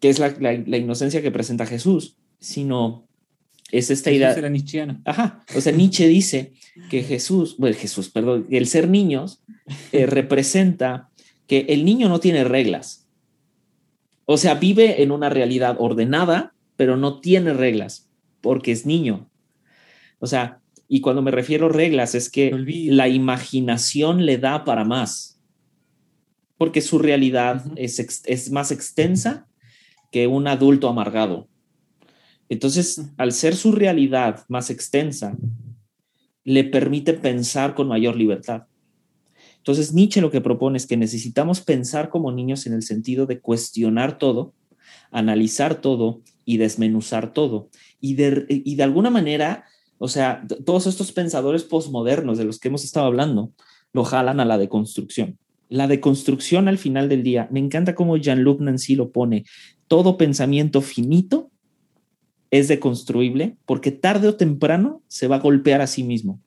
[0.00, 3.06] que es la, la, la inocencia que presenta Jesús, sino
[3.72, 4.32] es esta Jesús idea.
[4.34, 5.00] era nietzscheano.
[5.04, 5.44] Ajá.
[5.56, 6.52] O sea, Nietzsche dice
[6.90, 9.42] que Jesús, bueno, Jesús, perdón, el ser niños
[9.92, 11.10] eh, representa
[11.46, 13.08] que el niño no tiene reglas.
[14.26, 18.08] O sea, vive en una realidad ordenada, pero no tiene reglas
[18.40, 19.28] porque es niño.
[20.18, 20.61] O sea,
[20.94, 22.50] y cuando me refiero a reglas es que
[22.90, 25.40] la imaginación le da para más,
[26.58, 27.74] porque su realidad uh -huh.
[27.78, 29.48] es, es más extensa
[30.10, 31.48] que un adulto amargado.
[32.50, 35.34] Entonces, al ser su realidad más extensa,
[36.44, 38.64] le permite pensar con mayor libertad.
[39.56, 43.40] Entonces, Nietzsche lo que propone es que necesitamos pensar como niños en el sentido de
[43.40, 44.52] cuestionar todo,
[45.10, 47.70] analizar todo y desmenuzar todo.
[47.98, 49.64] Y de, y de alguna manera,
[50.02, 53.52] o sea, todos estos pensadores posmodernos de los que hemos estado hablando,
[53.92, 55.38] lo jalan a la deconstrucción.
[55.68, 59.44] La deconstrucción al final del día, me encanta cómo Jean-Luc Nancy lo pone,
[59.86, 61.52] todo pensamiento finito
[62.50, 66.40] es deconstruible porque tarde o temprano se va a golpear a sí mismo.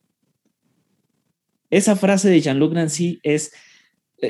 [1.70, 3.54] Esa frase de Jean-Luc Nancy es,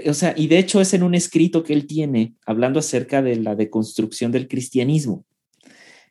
[0.08, 3.38] o sea, y de hecho es en un escrito que él tiene hablando acerca de
[3.38, 5.26] la deconstrucción del cristianismo.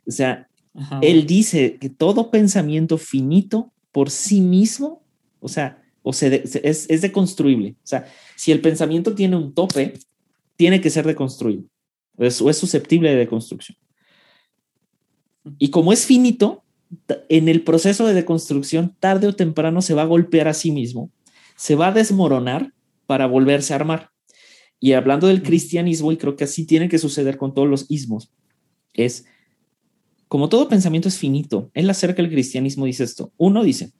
[0.04, 0.98] O sea, Ajá.
[1.02, 5.04] él dice que todo pensamiento finito por sí mismo,
[5.40, 7.76] o sea, o se de, es, es deconstruible.
[7.78, 8.06] O sea,
[8.36, 9.94] si el pensamiento tiene un tope,
[10.56, 11.64] tiene que ser deconstruido
[12.18, 13.76] es, o es susceptible de deconstrucción.
[15.58, 16.64] Y como es finito,
[17.28, 21.10] en el proceso de deconstrucción, tarde o temprano se va a golpear a sí mismo,
[21.56, 22.72] se va a desmoronar
[23.06, 24.10] para volverse a armar.
[24.80, 28.32] Y hablando del cristianismo, y creo que así tiene que suceder con todos los ismos,
[28.92, 29.26] es
[30.34, 33.32] como todo pensamiento es finito, él acerca del cristianismo dice esto.
[33.36, 33.92] Uno dice,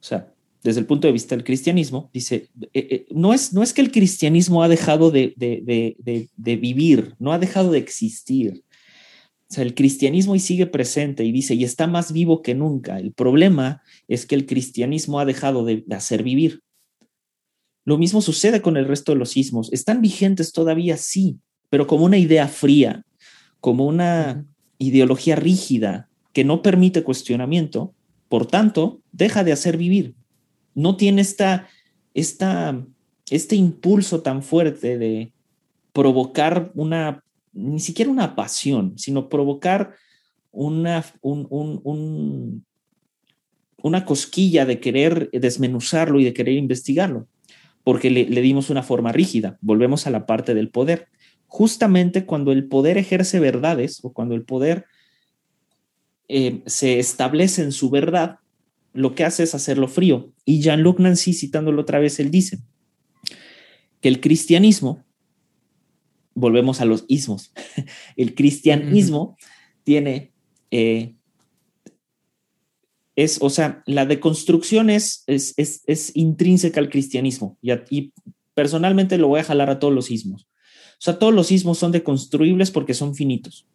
[0.00, 0.32] o sea,
[0.64, 3.82] desde el punto de vista del cristianismo, dice, eh, eh, no, es, no es que
[3.82, 8.64] el cristianismo ha dejado de, de, de, de vivir, no ha dejado de existir.
[9.50, 12.98] O sea, el cristianismo y sigue presente y dice, y está más vivo que nunca.
[12.98, 16.62] El problema es que el cristianismo ha dejado de, de, hacer vivir.
[17.84, 19.70] Lo mismo sucede con el resto de los sismos.
[19.74, 23.04] Están vigentes todavía, sí, pero como una idea fría,
[23.60, 24.46] como una
[24.78, 27.94] ideología rígida que no permite cuestionamiento,
[28.28, 30.14] por tanto, deja de hacer vivir.
[30.74, 31.68] No tiene esta,
[32.14, 35.32] este impulso tan fuerte de
[35.92, 37.22] provocar una
[37.56, 39.94] ni siquiera una pasión, sino provocar
[40.52, 42.64] una, un, un, un,
[43.82, 47.26] una cosquilla de querer desmenuzarlo y de querer investigarlo,
[47.82, 49.56] porque le, dimos una forma rígida.
[49.62, 51.08] Volvemos a la parte del poder.
[51.46, 54.86] Justamente cuando el poder ejerce verdades o cuando el poder
[56.28, 58.38] eh, se establece en su verdad,
[58.92, 60.32] lo que hace es hacerlo frío.
[60.44, 62.58] Y Jean-Luc Nancy, citándolo otra vez, él dice
[64.00, 65.04] que el cristianismo
[66.34, 67.52] volvemos a los ismos.
[68.16, 69.36] El cristianismo uh -huh.
[69.84, 70.32] tiene,
[70.70, 71.14] eh,
[73.16, 78.12] es, o sea, la deconstrucción es, es, es, es intrínseca al cristianismo y, a, y,
[78.54, 80.46] personalmente lo voy a jalar a todos los ismos.
[80.98, 83.66] O sea, todos los ismos son deconstruibles porque son finitos,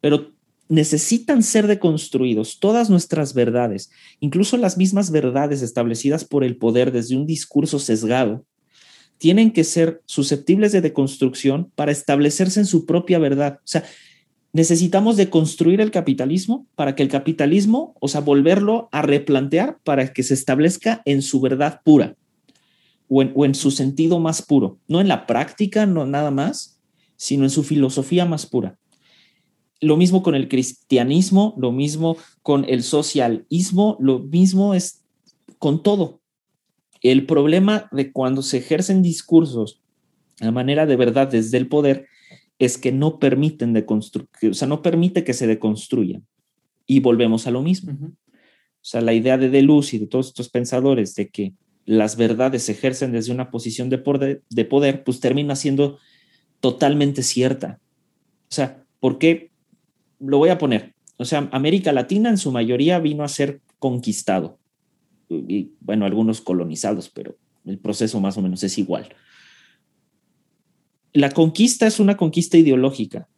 [0.00, 0.32] pero
[0.68, 2.58] necesitan ser deconstruidos.
[2.58, 3.90] Todas nuestras verdades,
[4.20, 8.46] incluso las mismas verdades establecidas por el poder desde un discurso sesgado,
[9.18, 13.58] tienen que ser susceptibles de deconstrucción para establecerse en su propia verdad.
[13.58, 13.84] O sea,
[14.54, 20.22] necesitamos deconstruir el capitalismo para que el capitalismo, o sea, volverlo a replantear para que
[20.22, 22.16] se establezca en su verdad pura
[23.14, 26.80] o en, o en su sentido más puro, no en la práctica, no nada más,
[27.16, 28.78] sino en su filosofía más pura.
[29.80, 35.04] Lo mismo con el cristianismo, lo mismo con el socialismo, lo mismo es
[35.58, 36.20] con todo.
[37.02, 39.82] El problema de cuando se ejercen discursos
[40.40, 42.06] a manera de verdad desde el poder
[42.58, 46.26] es que no permiten de o sea, no permite que se deconstruyan.
[46.86, 47.92] Y volvemos a lo mismo.
[47.92, 48.14] O
[48.80, 51.52] sea, la idea de Deleuze y de todos estos pensadores de que
[51.84, 55.98] las verdades se ejercen desde una posición de poder, de poder, pues termina siendo
[56.60, 57.80] totalmente cierta.
[58.50, 59.50] O sea, ¿por qué?
[60.20, 60.94] Lo voy a poner.
[61.16, 64.58] O sea, América Latina en su mayoría vino a ser conquistado.
[65.28, 69.14] Y bueno, algunos colonizados, pero el proceso más o menos es igual
[71.12, 73.28] la conquista es una conquista ideológica.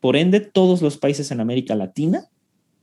[0.00, 2.28] Por ende, todos los países en América Latina,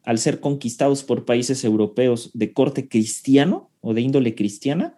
[0.03, 4.97] al ser conquistados por países europeos de corte cristiano o de índole cristiana,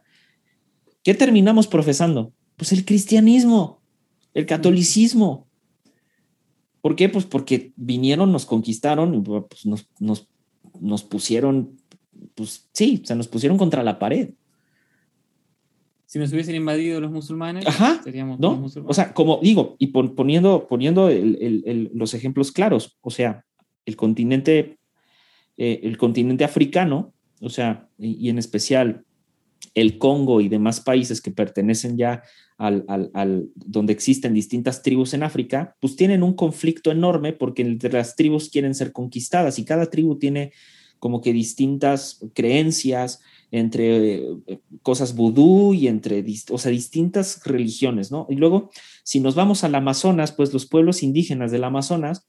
[1.03, 2.31] ¿qué terminamos profesando?
[2.55, 3.81] Pues el cristianismo,
[4.33, 5.47] el catolicismo.
[6.79, 7.09] ¿Por qué?
[7.09, 10.29] Pues porque vinieron, nos conquistaron y pues nos, nos,
[10.79, 11.75] nos pusieron,
[12.35, 14.29] pues sí, se nos pusieron contra la pared
[16.15, 17.65] si nos hubiesen invadido los musulmanes,
[18.03, 18.55] seríamos ¿no?
[18.55, 18.89] musulmanes.
[18.89, 23.43] O sea, como digo, y poniendo, poniendo los ejemplos claros, o sea,
[23.85, 24.77] el continente,
[25.57, 29.03] eh, el continente africano, o sea, y, en especial
[29.73, 32.23] el Congo y demás países que pertenecen ya
[32.57, 37.91] al, al, donde existen distintas tribus en África, pues tienen un conflicto enorme porque entre
[37.91, 40.53] las tribus quieren ser conquistadas y cada tribu tiene
[40.99, 43.21] como que distintas creencias,
[43.51, 48.27] entre eh, cosas vudú y entre, o sea, distintas religiones, ¿no?
[48.29, 48.69] Y luego,
[49.03, 52.27] si nos vamos al Amazonas, pues los pueblos indígenas del Amazonas,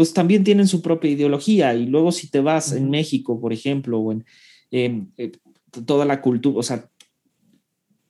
[0.00, 1.74] pues también tienen su propia ideología.
[1.74, 4.24] Y luego si te vas en México, por ejemplo, o en
[4.70, 5.32] em, eh,
[5.84, 6.88] toda la cultura, o sea,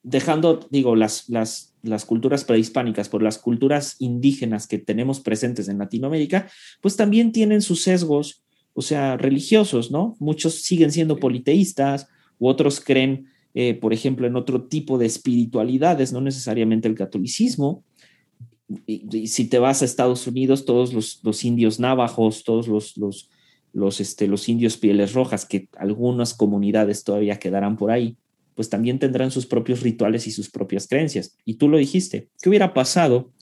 [0.04, 5.78] dejando, digo, las, las, las culturas prehispánicas por las culturas indígenas que tenemos presentes en
[5.78, 6.48] Latinoamérica,
[6.80, 10.14] pues también tienen sus sesgos o sea, religiosos, ¿no?
[10.20, 12.06] Muchos siguen siendo politeístas
[12.38, 17.82] u otros creen, eh, por ejemplo, en otro tipo de espiritualidades, no necesariamente el catolicismo.
[18.86, 23.30] Y, si te vas a Estados Unidos, todos los, indios navajos, todos los, los,
[23.72, 28.16] los, este, los indios pieles rojas, que algunas comunidades todavía quedarán por ahí,
[28.54, 31.36] pues también tendrán sus propios rituales y sus propias creencias.
[31.44, 33.32] Y tú lo dijiste, ¿qué hubiera pasado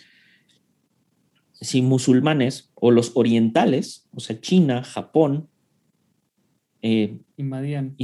[1.61, 5.49] si musulmanes o los orientales, o sea, China, Japón,
[6.83, 7.97] eh, invadían,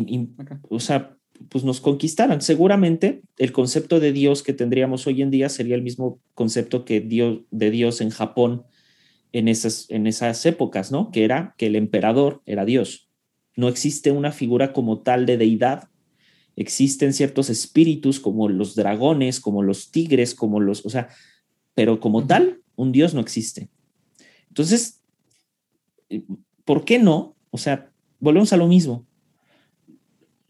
[0.69, 1.17] o sea,
[1.49, 2.41] pues nos conquistaran.
[2.41, 7.01] Seguramente el concepto de Dios que tendríamos hoy en día sería el mismo concepto que
[7.01, 8.65] Dios, de Dios en Japón
[9.33, 11.11] en esas, en esas épocas, ¿no?
[11.11, 13.11] Que era que el emperador era Dios.
[13.57, 15.89] No existe una figura como tal de deidad.
[16.55, 21.09] Existen ciertos espíritus como los dragones, como los tigres, como los, o sea,
[21.75, 23.69] pero como tal, un Dios no existe.
[24.49, 25.03] Entonces,
[26.65, 27.35] ¿por qué no?
[27.51, 29.05] O sea, volvemos a lo mismo.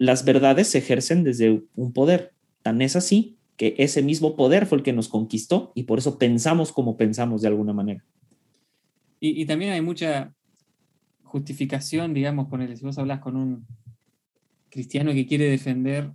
[0.04, 2.34] Las verdades se ejercen desde un poder.
[2.62, 6.18] Tan es así que ese mismo poder fue el que nos conquistó y por eso
[6.18, 8.04] pensamos como pensamos de alguna manera.
[9.20, 10.34] Y, también hay mucha
[11.22, 12.76] justificación, digamos, él.
[12.76, 13.66] si vos hablas con un
[14.68, 16.12] cristiano que quiere defender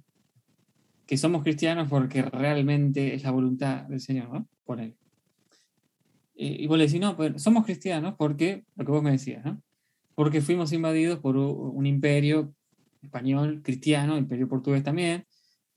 [1.08, 4.47] que somos cristianos porque realmente es la voluntad del Señor, ¿no?
[4.63, 4.95] Por él.
[6.36, 9.43] Eh, y vos le decís, no, pues somos cristianos porque, lo que vos me decías,
[9.43, 9.60] ¿no?
[10.13, 12.54] Porque fuimos invadidos por un imperio
[13.02, 15.26] español cristiano, imperio portugués también.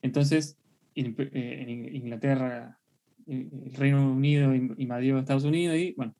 [0.01, 0.57] Entonces,
[0.95, 2.79] eh, en Inglaterra,
[3.25, 6.15] eh, el Reino Unido invadió Estados Unidos y, bueno,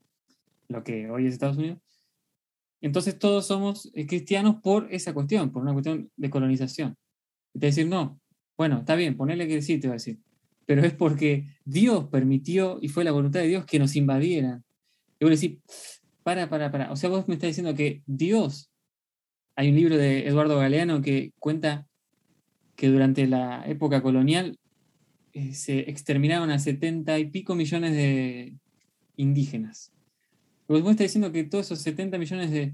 [0.67, 1.79] lo que hoy es Estados Unidos.
[2.81, 6.97] Entonces todos somos cristianos por esa cuestión, por una cuestión de colonización.
[7.53, 8.19] Te decir, no,
[8.57, 10.19] bueno, está bien, ponele que sí, te va a decir
[10.65, 14.63] pero es porque Dios permitió y fue la voluntad de Dios que nos invadieran.
[15.19, 15.59] Y vos decís,
[16.23, 16.91] para, para, para.
[16.91, 18.71] O sea, vos me estás diciendo que Dios,
[19.55, 21.87] hay un libro de Eduardo Galeano que cuenta
[22.75, 24.57] que durante la época colonial
[25.33, 28.57] eh, se exterminaron a setenta y pico millones de
[29.15, 29.91] indígenas.
[30.67, 32.73] Vos me estás diciendo que todos esos 70 millones de,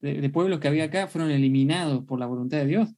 [0.00, 2.90] de pueblos que había acá fueron eliminados por la voluntad de Dios.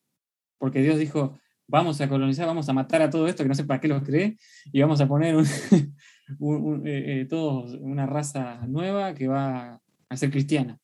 [0.59, 3.65] Porque Dios dijo, vamos a colonizar, vamos a matar a todo esto, que no sé
[3.65, 4.39] para qué los cree,
[4.73, 5.45] y vamos a poner un,
[6.87, 10.79] eh, eh, una raza nueva que va a ser cristiana.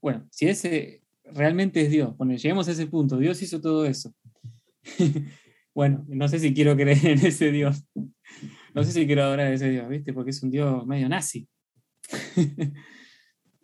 [0.00, 1.02] Bueno, si ese
[1.34, 4.14] realmente es Dios, bueno, lleguemos a ese punto, Dios hizo todo eso.
[5.74, 7.84] bueno, no sé si quiero creer en ese Dios.
[8.74, 10.12] No sé si quiero adorar a ese Dios, ¿viste?
[10.12, 11.48] Porque es un Dios medio nazi.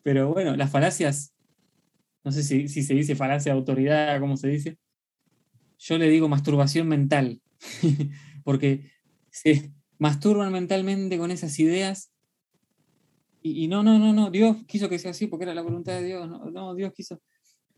[0.03, 1.35] Pero bueno, las falacias,
[2.25, 4.79] no sé si, se dice falacia de autoridad, ¿cómo se dice?
[5.79, 7.41] Yo le digo masturbación mental,
[8.45, 8.91] porque
[9.31, 12.12] se masturban mentalmente con esas ideas
[13.43, 16.05] y, no, no, no, no, Dios quiso que sea así porque era la voluntad de
[16.05, 17.21] Dios, no, no Dios quiso.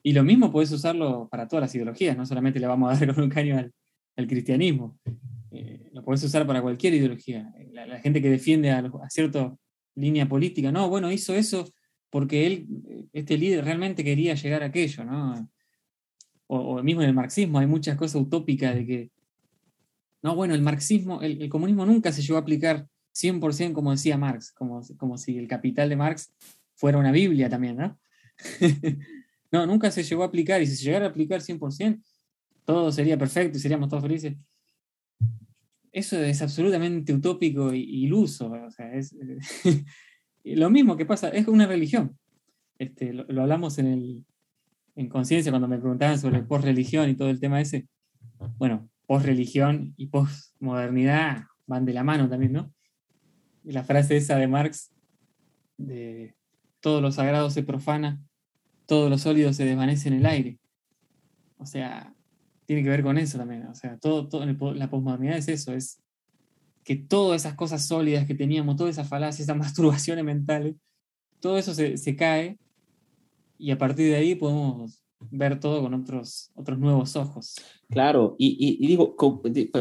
[0.09, 3.07] Y lo mismo puedes usarlo para todas las ideologías, no solamente le vamos a dar
[3.15, 4.99] con un caño al, cristianismo.
[5.51, 7.53] Eh, lo puedes usar para cualquier ideología.
[7.73, 9.55] La, gente que defiende a, a cierta
[9.97, 11.71] línea política, no, bueno, hizo eso
[12.09, 12.67] porque él,
[13.13, 15.51] este líder realmente quería llegar a aquello, ¿no?
[16.47, 19.11] O, mismo en el marxismo hay muchas cosas utópicas de que,
[20.23, 24.17] no, bueno, el marxismo, el, el comunismo nunca se llegó a aplicar 100% como decía
[24.17, 26.33] Marx, como, como si el capital de Marx
[26.77, 27.99] fuera una Biblia también, ¿no?
[29.51, 32.03] no, nunca se llegó a aplicar y si se llegara a aplicar 100%,
[32.65, 34.37] todo sería perfecto y seríamos todos felices.
[35.91, 38.51] Eso es absolutamente utópico e iluso.
[38.51, 39.15] O sea, es
[40.45, 42.19] lo mismo que pasa, es una religión.
[42.79, 44.25] Este, lo, hablamos en,
[44.95, 47.89] en conciencia cuando me preguntaban sobre post-religión y todo el tema ese.
[48.59, 52.73] Bueno, post-religión y post-modernidad van de la mano también, ¿no?
[53.73, 54.91] la frase esa de Marx,
[55.77, 56.35] de
[56.81, 58.21] todo lo sagrado se profana,
[58.89, 60.59] todo lo sólido se desvanece en el aire.
[61.59, 62.15] O sea,
[62.65, 63.67] tiene que ver con eso también.
[63.67, 66.01] O sea, todo, todo la posmodernidad es eso, es
[66.85, 70.75] que todas esas cosas sólidas que teníamos, todas esas falacias, esas masturbaciones mentales,
[71.39, 72.59] todo eso se, cae
[73.59, 77.57] y a partir de ahí podemos ver todo con otros, otros nuevos ojos.
[77.91, 79.15] Claro, y, y digo,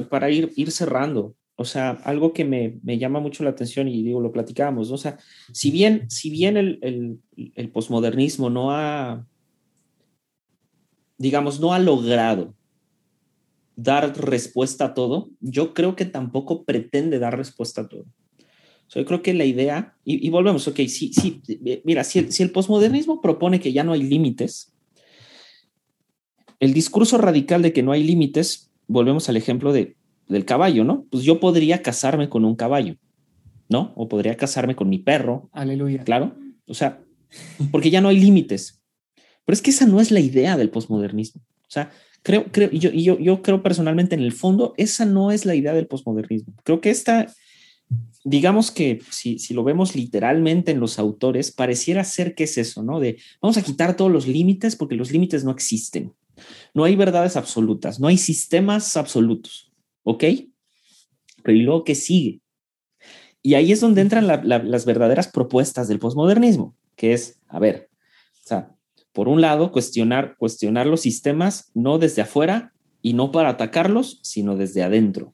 [0.10, 4.22] para ir, ir cerrando, o sea, algo que me, llama mucho la atención y digo,
[4.22, 4.96] lo platicábamos, ¿no?
[4.96, 5.18] O sea,
[5.52, 7.20] si bien, si bien el, el,
[7.56, 9.26] el posmodernismo no ha,
[11.18, 12.54] digamos, no ha logrado
[13.76, 18.02] dar respuesta a todo, yo creo que tampoco pretende dar respuesta a todo.
[18.02, 21.42] O sea, yo creo que la idea, y, volvemos, ok, sí, sí,
[21.84, 24.74] mira, si el, si el posmodernismo propone que ya no hay límites,
[26.60, 29.97] el discurso radical de que no hay límites, volvemos al ejemplo de
[30.28, 31.06] del caballo, ¿no?
[31.10, 32.96] Pues yo podría casarme con un caballo,
[33.70, 33.94] ¿no?
[33.96, 35.50] O podría casarme con mi perro.
[35.54, 36.04] Aleluya.
[36.04, 36.36] Claro.
[36.68, 37.02] O sea,
[37.72, 38.82] porque ya no hay límites.
[39.46, 41.42] Pero es que esa no es la idea del posmodernismo.
[41.62, 45.46] O sea, creo, creo, yo, yo, yo creo personalmente en el fondo, esa no es
[45.46, 46.54] la idea del posmodernismo.
[46.64, 47.34] Creo que esta,
[48.24, 52.84] digamos que si, si lo vemos literalmente en los autores, pareciera ser que es eso,
[52.84, 53.00] ¿no?
[53.00, 56.14] De vamos a quitar todos los límites porque los límites no existen.
[56.74, 59.67] No hay verdades absolutas, no hay sistemas absolutos.
[60.10, 60.24] ¿Ok?
[61.44, 62.40] Pero ¿y luego qué sigue?
[63.42, 67.90] Y ahí es donde entran las verdaderas propuestas del posmodernismo, que es, a ver,
[68.42, 68.74] o sea,
[69.12, 74.56] por un lado, cuestionar, cuestionar los sistemas no desde afuera y no para atacarlos, sino
[74.56, 75.34] desde adentro.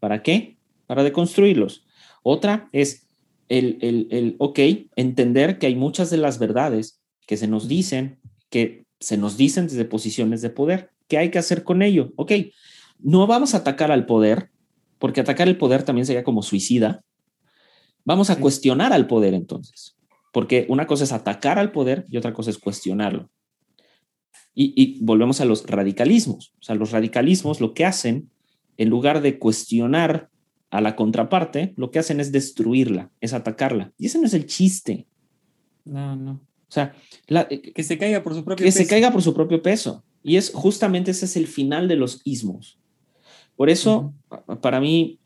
[0.00, 0.58] ¿Para qué?
[0.88, 1.86] Para deconstruirlos.
[2.24, 3.06] Otra es
[3.48, 4.58] el, el, el, ok,
[4.96, 8.18] entender que hay muchas de las verdades que se nos dicen,
[8.50, 10.90] que se nos dicen desde posiciones de poder.
[11.06, 12.12] ¿Qué hay que hacer con ello?
[12.16, 12.32] Ok,
[13.02, 14.50] no vamos a atacar al poder,
[14.98, 17.04] porque atacar el poder también sería como suicida.
[18.04, 19.96] Vamos a cuestionar al poder entonces,
[20.32, 23.30] porque una cosa es atacar al poder y otra cosa es cuestionarlo.
[24.54, 26.52] Y, volvemos a los radicalismos.
[26.60, 28.30] O sea, los radicalismos lo que hacen,
[28.76, 30.28] en lugar de cuestionar
[30.70, 33.92] a la contraparte, lo que hacen es destruirla, es atacarla.
[33.96, 35.06] Y ese no es el chiste.
[35.84, 36.32] No, no.
[36.32, 36.94] O sea,
[37.74, 38.78] que se caiga por su propio peso.
[38.78, 40.04] Que se caiga por su propio peso.
[40.22, 42.78] Y es justamente ese es el final de los ismos.
[43.62, 44.12] Por eso,
[44.60, 45.20] para mí,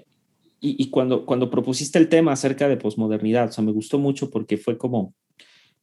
[0.60, 4.58] y, cuando, cuando propusiste el tema acerca de posmodernidad, o sea, me gustó mucho porque
[4.58, 5.14] fue como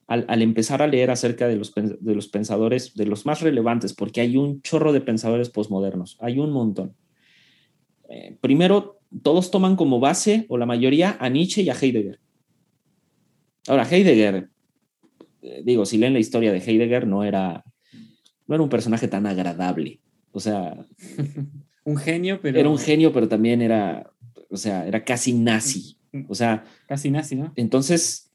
[0.06, 4.20] al, empezar a leer acerca de los, de los pensadores, de los más relevantes, porque
[4.20, 6.94] hay un chorro de pensadores posmodernos, hay un montón.
[8.08, 12.20] Eh, primero, todos toman como base, o la mayoría, a Nietzsche y a Heidegger.
[13.66, 14.48] Ahora, Heidegger,
[15.42, 17.64] eh, digo, si leen la historia de Heidegger, no era,
[18.46, 19.98] no era un personaje tan agradable.
[20.30, 20.86] O sea,
[21.84, 22.58] un genio, pero...
[22.58, 24.10] Era un genio, pero también era,
[24.50, 25.96] o sea, era casi nazi.
[26.12, 26.24] Mm.
[26.28, 26.64] O sea...
[26.86, 27.52] Casi nazi, ¿no?
[27.56, 28.30] Entonces,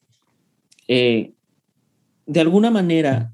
[0.88, 1.34] eh,
[2.26, 3.34] de alguna manera,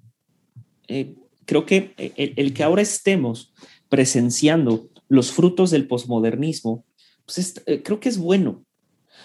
[0.87, 3.53] eh, creo que el, que ahora estemos
[3.89, 6.85] presenciando los frutos del posmodernismo,
[7.25, 8.63] pues eh, creo que es bueno.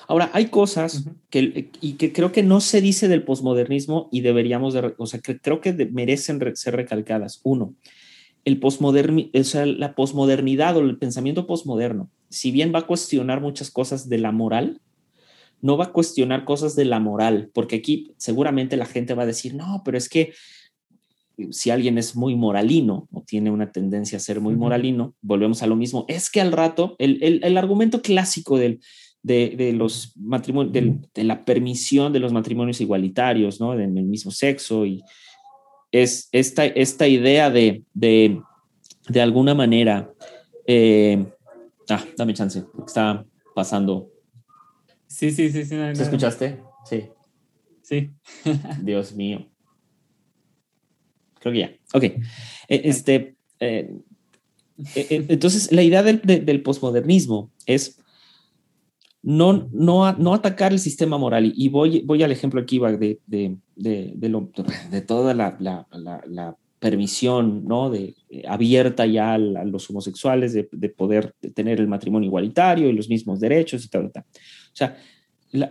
[0.07, 4.75] Ahora, hay cosas que, y que creo que no se dice del posmodernismo y deberíamos,
[4.75, 7.41] de, o sea, que creo que merecen ser recalcadas.
[7.45, 7.75] Uno,
[8.45, 13.71] el o sea, la posmodernidad o el pensamiento posmoderno, si bien va a cuestionar muchas
[13.71, 14.81] cosas de la moral,
[15.63, 19.27] no va a cuestionar cosas de la moral, porque aquí seguramente la gente va a
[19.27, 20.33] decir, no, pero es que
[21.51, 25.67] si alguien es muy moralino o tiene una tendencia a ser muy moralino, volvemos a
[25.67, 26.05] lo mismo.
[26.09, 28.81] Es que al rato, el, argumento clásico del,
[29.23, 33.73] de, los matrimonios, de la permisión de los matrimonios igualitarios, ¿no?
[33.79, 35.03] En el mismo sexo y
[35.93, 38.41] es esta, esta idea de, de,
[39.09, 40.13] de alguna manera,
[40.67, 41.27] eh,
[41.89, 43.25] ah, dame chance, está
[43.55, 44.11] pasando.
[45.07, 45.77] Sí, sí, sí, sí.
[45.95, 46.63] ¿Se escuchaste?
[46.85, 47.09] Sí.
[47.83, 48.11] Sí.
[48.83, 49.47] Dios mío.
[51.41, 51.73] Creo que ya.
[51.93, 52.05] Ok.
[52.05, 52.21] E,
[52.69, 53.93] este, eh,
[54.95, 58.01] e, e, entonces, la idea del, del posmodernismo es
[59.23, 61.53] no, no, no atacar el sistema moral.
[61.55, 65.87] Y voy, voy al ejemplo aquí de, de, de, de toda la, la,
[66.27, 67.91] la, permisión ¿no?
[67.91, 73.11] de, eh, abierta ya a, los homosexuales de, poder tener el matrimonio igualitario y los
[73.11, 74.11] mismos derechos y tal.
[74.11, 74.25] tal.
[74.25, 74.97] O sea,
[75.53, 75.69] el,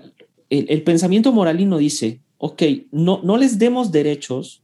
[0.50, 4.64] el, pensamiento moralino dice, ok, no, no les demos derechos,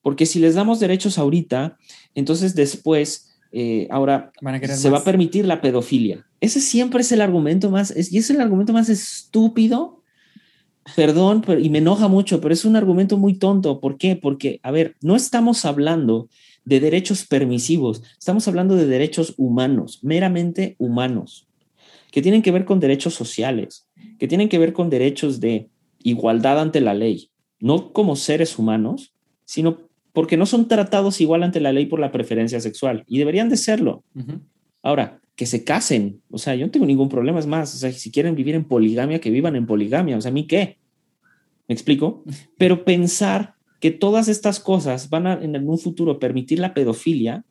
[0.00, 1.76] porque si les damos derechos ahorita,
[2.14, 4.32] entonces después eh, ahora
[4.74, 6.26] se va a permitir la pedofilia.
[6.44, 10.02] Ese siempre es el argumento más, es, y es el argumento más estúpido.
[10.94, 13.80] Perdón, pero, y me enoja mucho, pero es un argumento muy tonto.
[13.80, 14.14] ¿Por qué?
[14.14, 16.28] Porque, a ver, no estamos hablando
[16.66, 21.48] de derechos permisivos, estamos hablando de derechos humanos, meramente humanos,
[22.10, 23.88] que tienen que ver con derechos sociales,
[24.18, 25.70] que tienen que ver con derechos de
[26.02, 29.14] igualdad ante la ley, no como seres humanos,
[29.46, 29.78] sino
[30.12, 33.56] porque no son tratados igual ante la ley por la preferencia sexual y deberían de
[33.56, 34.04] serlo.
[34.82, 37.92] Ahora, que se casen, o sea, yo no tengo ningún problema, es más, o sea,
[37.92, 40.78] si quieren vivir en poligamia, que vivan en poligamia, o sea, ¿a mí qué?
[41.66, 42.24] ¿Me explico?
[42.56, 47.44] Pero pensar que todas estas cosas van a en un futuro permitir la pedofilia,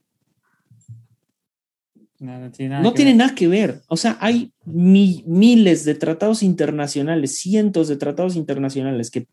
[2.82, 3.82] no tiene nada que ver.
[3.90, 9.28] O sea, hay miles de tratados internacionales, cientos de tratados internacionales que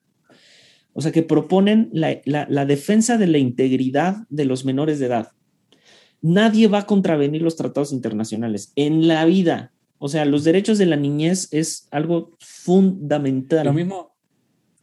[0.93, 5.31] o sea, que proponen la, defensa de la integridad de los menores de edad.
[6.23, 9.73] Nadie va a contravenir los tratados internacionales en la vida.
[9.99, 13.67] O sea, los derechos de la niñez es algo fundamental.
[13.67, 14.15] Lo mismo,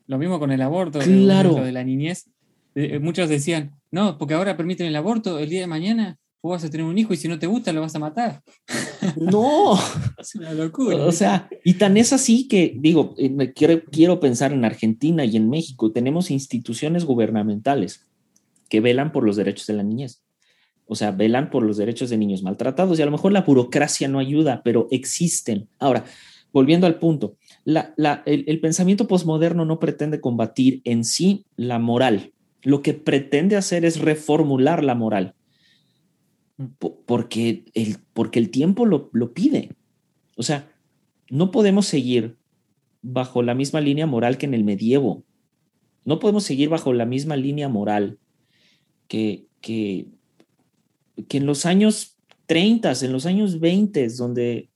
[0.08, 1.00] lo mismo con el aborto.
[1.00, 1.58] Claro.
[1.58, 2.28] Lo de la niñez.
[2.76, 6.64] Eh, muchos decían, no, porque ahora permiten el aborto el día de mañana vos vas
[6.64, 8.42] a tener un hijo y si no te gusta lo vas a matar.
[9.16, 9.80] No.
[10.18, 10.98] es una locura.
[10.98, 15.38] O sea, y tan es así que, digo, eh, quiero, quiero pensar en Argentina y
[15.38, 18.06] en México, tenemos instituciones gubernamentales
[18.70, 20.24] que velan por los derechos de la niñez.
[20.88, 24.08] O sea, velan por los derechos de niños maltratados y a lo mejor la burocracia
[24.08, 25.68] no ayuda, pero existen.
[25.80, 26.06] Ahora,
[26.54, 27.36] volviendo al punto,
[27.66, 27.94] la,
[28.26, 32.32] el, el pensamiento posmoderno no pretende combatir en sí la moral.
[32.64, 35.36] Lo que pretende hacer es reformular la moral
[37.06, 39.76] porque el, porque el tiempo lo, lo pide.
[40.36, 40.72] O sea,
[41.30, 42.38] no podemos seguir
[43.02, 45.24] bajo la misma línea moral que en el medievo.
[46.04, 48.18] No podemos seguir bajo la misma línea moral
[49.08, 50.08] que, que,
[51.28, 54.70] que en los años 30, en los años 20, donde...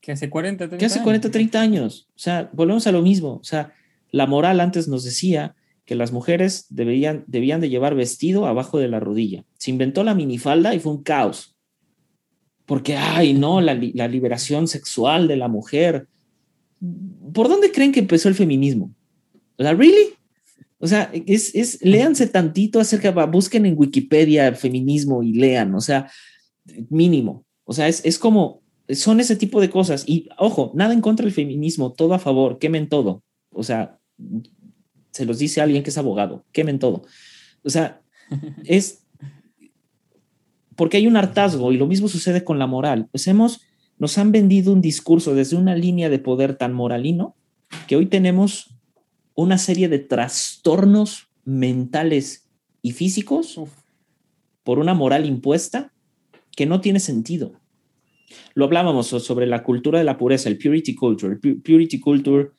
[0.00, 2.08] Que hace 40, 30 Que hace 40, 30 años.
[2.10, 3.34] O sea, volvemos a lo mismo.
[3.34, 3.72] O sea,
[4.10, 8.88] la moral antes nos decía que las mujeres debían, debían de llevar vestido abajo de
[8.88, 9.44] la rodilla.
[9.58, 11.56] Se inventó la minifalda y fue un caos.
[12.66, 16.08] Porque, ay, no, la, liberación sexual de la mujer.
[17.32, 18.94] ¿Por dónde creen que empezó el feminismo?
[19.58, 20.14] Sea, ¿really?
[20.84, 25.80] O sea, es, es, léanse tantito acerca, busquen en Wikipedia el feminismo y lean, o
[25.80, 26.10] sea,
[26.90, 27.46] mínimo.
[27.62, 30.02] O sea, es, es como, son ese tipo de cosas.
[30.08, 33.22] Y ojo, nada en contra del feminismo, todo a favor, quemen todo.
[33.50, 34.00] O sea,
[35.12, 37.04] se los dice alguien que es abogado, quemen todo.
[37.62, 38.02] O sea,
[38.64, 39.06] es
[40.74, 43.06] porque hay un hartazgo y lo mismo sucede con la moral.
[43.12, 43.60] Pues hemos,
[43.98, 47.36] nos han vendido un discurso desde una línea de poder tan moralino
[47.86, 48.71] que hoy tenemos
[49.34, 52.48] una serie de trastornos mentales
[52.82, 53.60] y físicos
[54.62, 55.92] por una moral impuesta
[56.56, 57.52] que no tiene sentido.
[58.54, 61.38] Lo hablábamos sobre la cultura de la pureza, el purity culture.
[61.42, 62.50] El purity culture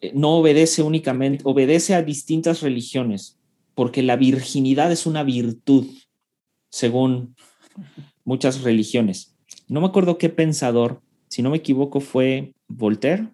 [0.00, 3.38] eh, no obedece únicamente, obedece a distintas religiones,
[3.74, 5.86] porque la virginidad es una virtud,
[6.70, 7.34] según
[8.24, 9.36] muchas religiones.
[9.68, 13.28] No me acuerdo qué pensador, si no me equivoco, fue Voltaire.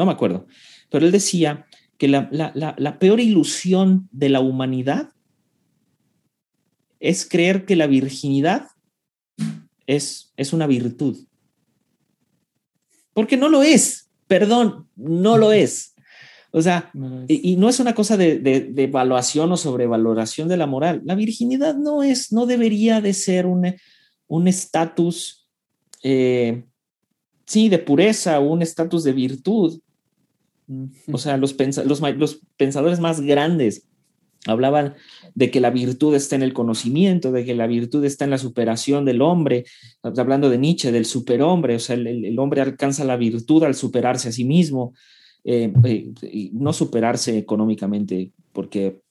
[0.00, 0.46] No me acuerdo,
[0.90, 1.66] pero él decía
[1.98, 5.10] que la, peor ilusión de la humanidad
[6.98, 8.68] es creer que la virginidad
[9.86, 11.18] es, es una virtud.
[13.12, 15.96] Porque no lo es perdón, no lo es.
[16.52, 16.92] O sea,
[17.26, 21.02] Y, no es una cosa de, evaluación o sobrevaloración de la moral.
[21.04, 25.48] La virginidad no es, no debería de ser un estatus,
[26.04, 26.64] eh,
[27.44, 29.80] sí, de pureza, un estatus de virtud.
[31.12, 33.88] O sea, los, los, los pensadores más grandes
[34.46, 34.94] Hablaban
[35.34, 38.38] de que la virtud está en el conocimiento, de que la virtud está en la
[38.38, 39.66] superación del hombre,
[40.02, 44.32] hablando de Nietzsche, del superhombre, o sea, el, hombre alcanza la virtud al superarse a
[44.32, 44.94] sí mismo,
[45.44, 49.02] eh, eh, no superarse económicamente, porque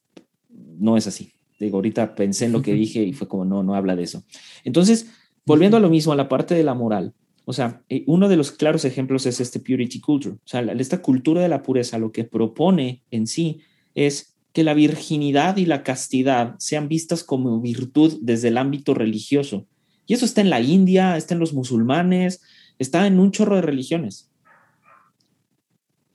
[0.80, 1.32] no es así.
[1.60, 4.24] Digo, ahorita pensé en lo que dije y fue como, no, no habla de eso.
[4.64, 5.12] Entonces,
[5.46, 7.14] volviendo a lo mismo, a la parte de la moral,
[7.50, 10.36] o sea, eh, uno de los claros ejemplos es este purity culture.
[10.36, 13.62] O sea, esta cultura de la pureza lo que propone en sí
[13.96, 19.66] es que la virginidad y la castidad sean vistas como virtud desde el ámbito religioso.
[20.06, 22.40] Y eso está en la India, está en los musulmanes,
[22.78, 24.30] está en un chorro de religiones.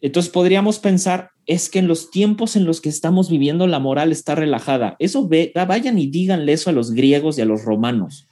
[0.00, 4.12] Entonces podríamos pensar, es que en los tiempos en los que estamos viviendo la moral
[4.12, 4.94] está relajada.
[5.00, 8.28] Eso ve, vayan y díganle eso a los griegos y a los romanos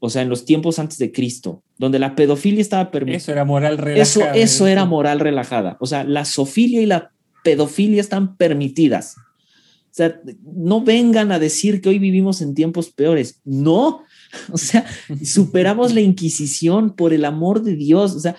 [0.00, 3.18] o sea, en los tiempos antes de Cristo, donde la pedofilia estaba permitida.
[3.18, 4.02] Eso era moral relajada.
[4.02, 5.76] Eso, eso era moral relajada.
[5.78, 7.12] O sea, la sofilia y la
[7.44, 9.14] pedofilia están permitidas.
[9.18, 13.40] O sea, no vengan a decir que hoy vivimos en tiempos peores.
[13.44, 14.02] No,
[14.52, 14.86] o sea,
[15.22, 18.14] superamos la Inquisición por el amor de Dios.
[18.14, 18.36] O sea,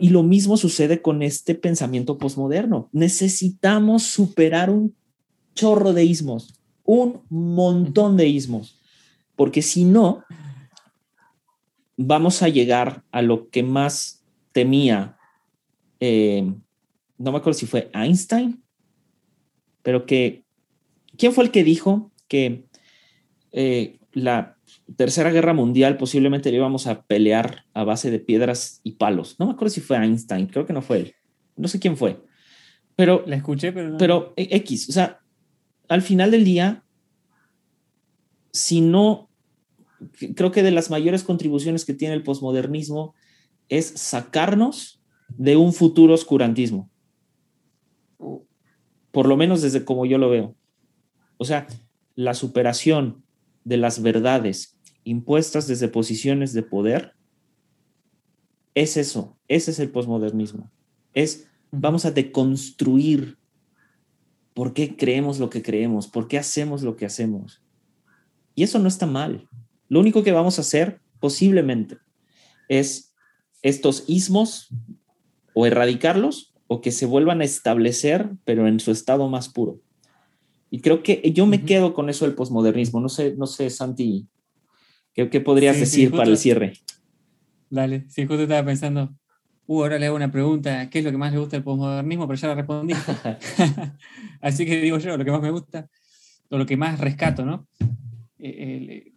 [0.00, 2.90] y lo mismo sucede con este pensamiento posmoderno.
[2.92, 4.94] Necesitamos superar un
[5.54, 8.80] chorro de ismos, un montón de ismos,
[9.36, 10.24] porque si no,
[12.02, 15.18] vamos a llegar a lo que más temía,
[16.00, 16.50] eh,
[17.18, 18.62] no me acuerdo si fue Einstein,
[19.82, 20.44] pero que,
[21.18, 22.64] ¿quién fue el que dijo que
[23.52, 24.56] eh, la
[24.96, 29.36] Tercera Guerra Mundial posiblemente le íbamos a pelear a base de piedras y palos?
[29.38, 31.14] No me acuerdo si fue Einstein, creo que no fue él,
[31.56, 32.18] no sé quién fue,
[32.96, 33.24] pero...
[33.26, 33.98] La escuché, pero...
[33.98, 35.20] Pero X, o sea,
[35.88, 36.82] al final del día,
[38.52, 39.29] si no
[40.34, 43.14] creo que de las mayores contribuciones que tiene el posmodernismo
[43.68, 46.90] es sacarnos de un futuro oscurantismo.
[49.10, 50.54] Por lo menos desde como yo lo veo.
[51.36, 51.66] O sea,
[52.14, 53.24] la superación
[53.64, 57.14] de las verdades impuestas desde posiciones de poder
[58.74, 60.70] es eso, ese es el posmodernismo.
[61.12, 63.38] Es vamos a deconstruir
[64.54, 67.62] por qué creemos lo que creemos, por qué hacemos lo que hacemos.
[68.54, 69.48] Y eso no está mal.
[69.90, 71.98] Lo único que vamos a hacer posiblemente
[72.68, 73.12] es
[73.60, 74.68] estos ismos
[75.52, 79.80] o erradicarlos o que se vuelvan a establecer, pero en su estado más puro.
[80.70, 83.00] Y creo que yo me quedo con eso del posmodernismo.
[83.00, 84.28] No sé, no sé, Santi,
[85.12, 86.74] ¿qué, podrías decir para el cierre?
[87.68, 89.12] Dale, sí, justo estaba pensando,
[89.66, 92.28] uh, ahora le hago una pregunta, ¿qué es lo que más le gusta del posmodernismo?
[92.28, 92.94] Pero ya la respondí.
[94.40, 95.88] Así que digo yo, lo que más me gusta,
[96.48, 97.66] o lo que más rescato, ¿no?
[98.38, 99.14] Eh,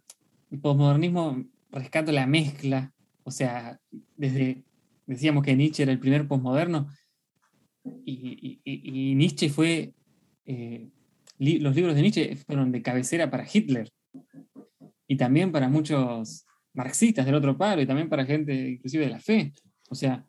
[0.54, 2.92] el posmodernismo rescata la mezcla,
[3.24, 3.80] o sea,
[4.16, 4.64] desde,
[5.06, 6.88] decíamos que Nietzsche era el primer posmoderno,
[8.04, 9.92] y, Nietzsche fue,
[10.46, 10.88] eh,
[11.38, 13.90] los libros de Nietzsche fueron de cabecera para Hitler,
[15.08, 19.20] y también para muchos marxistas del otro paro, y también para gente inclusive de la
[19.20, 19.52] fe.
[19.90, 20.24] O sea,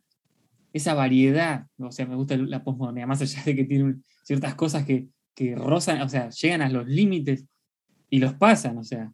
[0.73, 4.85] esa variedad, o sea, me gusta la posmodernidad, más allá de que tiene ciertas cosas
[4.85, 7.45] que, que rozan, o sea, llegan a los límites
[8.09, 9.11] y los pasan, o sea,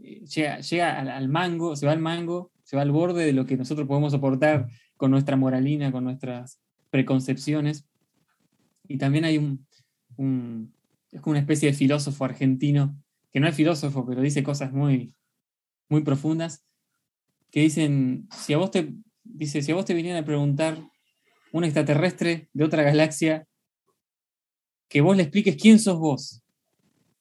[0.00, 3.86] llega, al, mango, se va al mango, se va al borde de lo que nosotros
[3.86, 7.86] podemos soportar con nuestra moralina, con nuestras preconcepciones.
[8.86, 10.74] Y también hay un,
[11.10, 12.96] es como una especie de filósofo argentino,
[13.32, 15.14] que no es filósofo, pero dice cosas muy,
[15.88, 16.64] muy profundas,
[17.50, 18.94] que dicen, si a vos te,
[19.24, 20.78] dice, si a vos te a preguntar
[21.52, 23.46] un extraterrestre de otra galaxia,
[24.88, 26.42] que vos le expliques quién sos vos.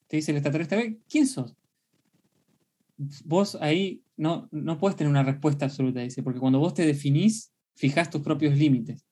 [0.08, 1.56] Te dice el extraterrestre, ¿quién sos?
[3.26, 7.54] Vos ahí no, no puedes tener una respuesta absoluta, dice, porque cuando vos te definís,
[7.76, 9.06] fijás tus propios límites.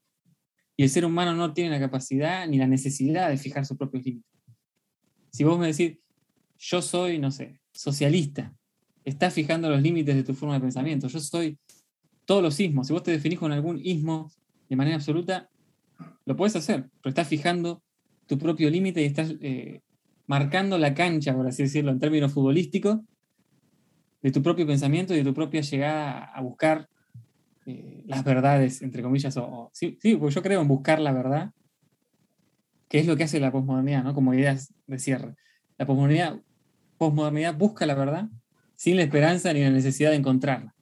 [0.76, 4.06] Y el ser humano no tiene la capacidad ni la necesidad de fijar sus propios
[4.06, 4.30] límites.
[5.32, 5.98] Si vos me decís,
[6.58, 8.56] yo soy, no sé, socialista,
[9.06, 11.08] estás fijando los límites de tu forma de pensamiento.
[11.08, 11.58] Yo soy
[12.26, 12.88] todos los ismos.
[12.88, 14.32] Si vos te definís con algún ismo
[14.70, 15.50] de manera absoluta,
[16.26, 17.82] lo puedes hacer, pero estás fijando
[18.28, 19.82] tu propio límite y estás eh,
[20.28, 23.00] marcando la cancha, por así decirlo, en términos futbolísticos,
[24.28, 26.90] de tu propio pensamiento y de tu propia llegada a buscar
[27.66, 29.38] eh, las verdades, entre comillas.
[29.38, 31.52] O, sí, sí, porque yo creo en buscar la verdad,
[32.90, 34.14] que es lo que hace la posmodernidad, ¿no?
[34.14, 35.36] Como ideas de cierre.
[35.78, 36.42] La posmodernidad,
[36.98, 38.28] posmodernidad busca la verdad
[38.76, 40.76] sin la esperanza ni la necesidad de encontrarla.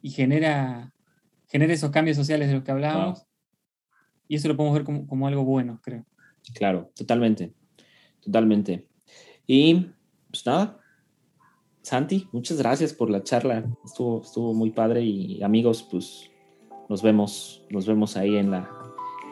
[0.00, 0.92] Y genera,
[1.48, 3.26] genera esos cambios sociales de los que hablábamos.
[4.28, 6.06] Y eso lo podemos ver como, como algo bueno, creo.
[6.54, 7.52] Claro, totalmente.
[8.20, 8.86] Totalmente.
[9.48, 9.90] Y
[10.30, 10.78] pues nada,
[11.82, 13.64] Santi, muchas gracias por la charla.
[13.84, 16.30] Estuvo, estuvo muy padre y amigos, pues
[16.88, 18.68] nos vemos, nos vemos ahí en la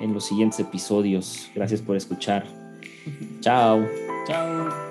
[0.00, 1.50] en los siguientes episodios.
[1.54, 2.44] Gracias por escuchar.
[3.40, 3.86] Chao.
[4.26, 4.89] Chao.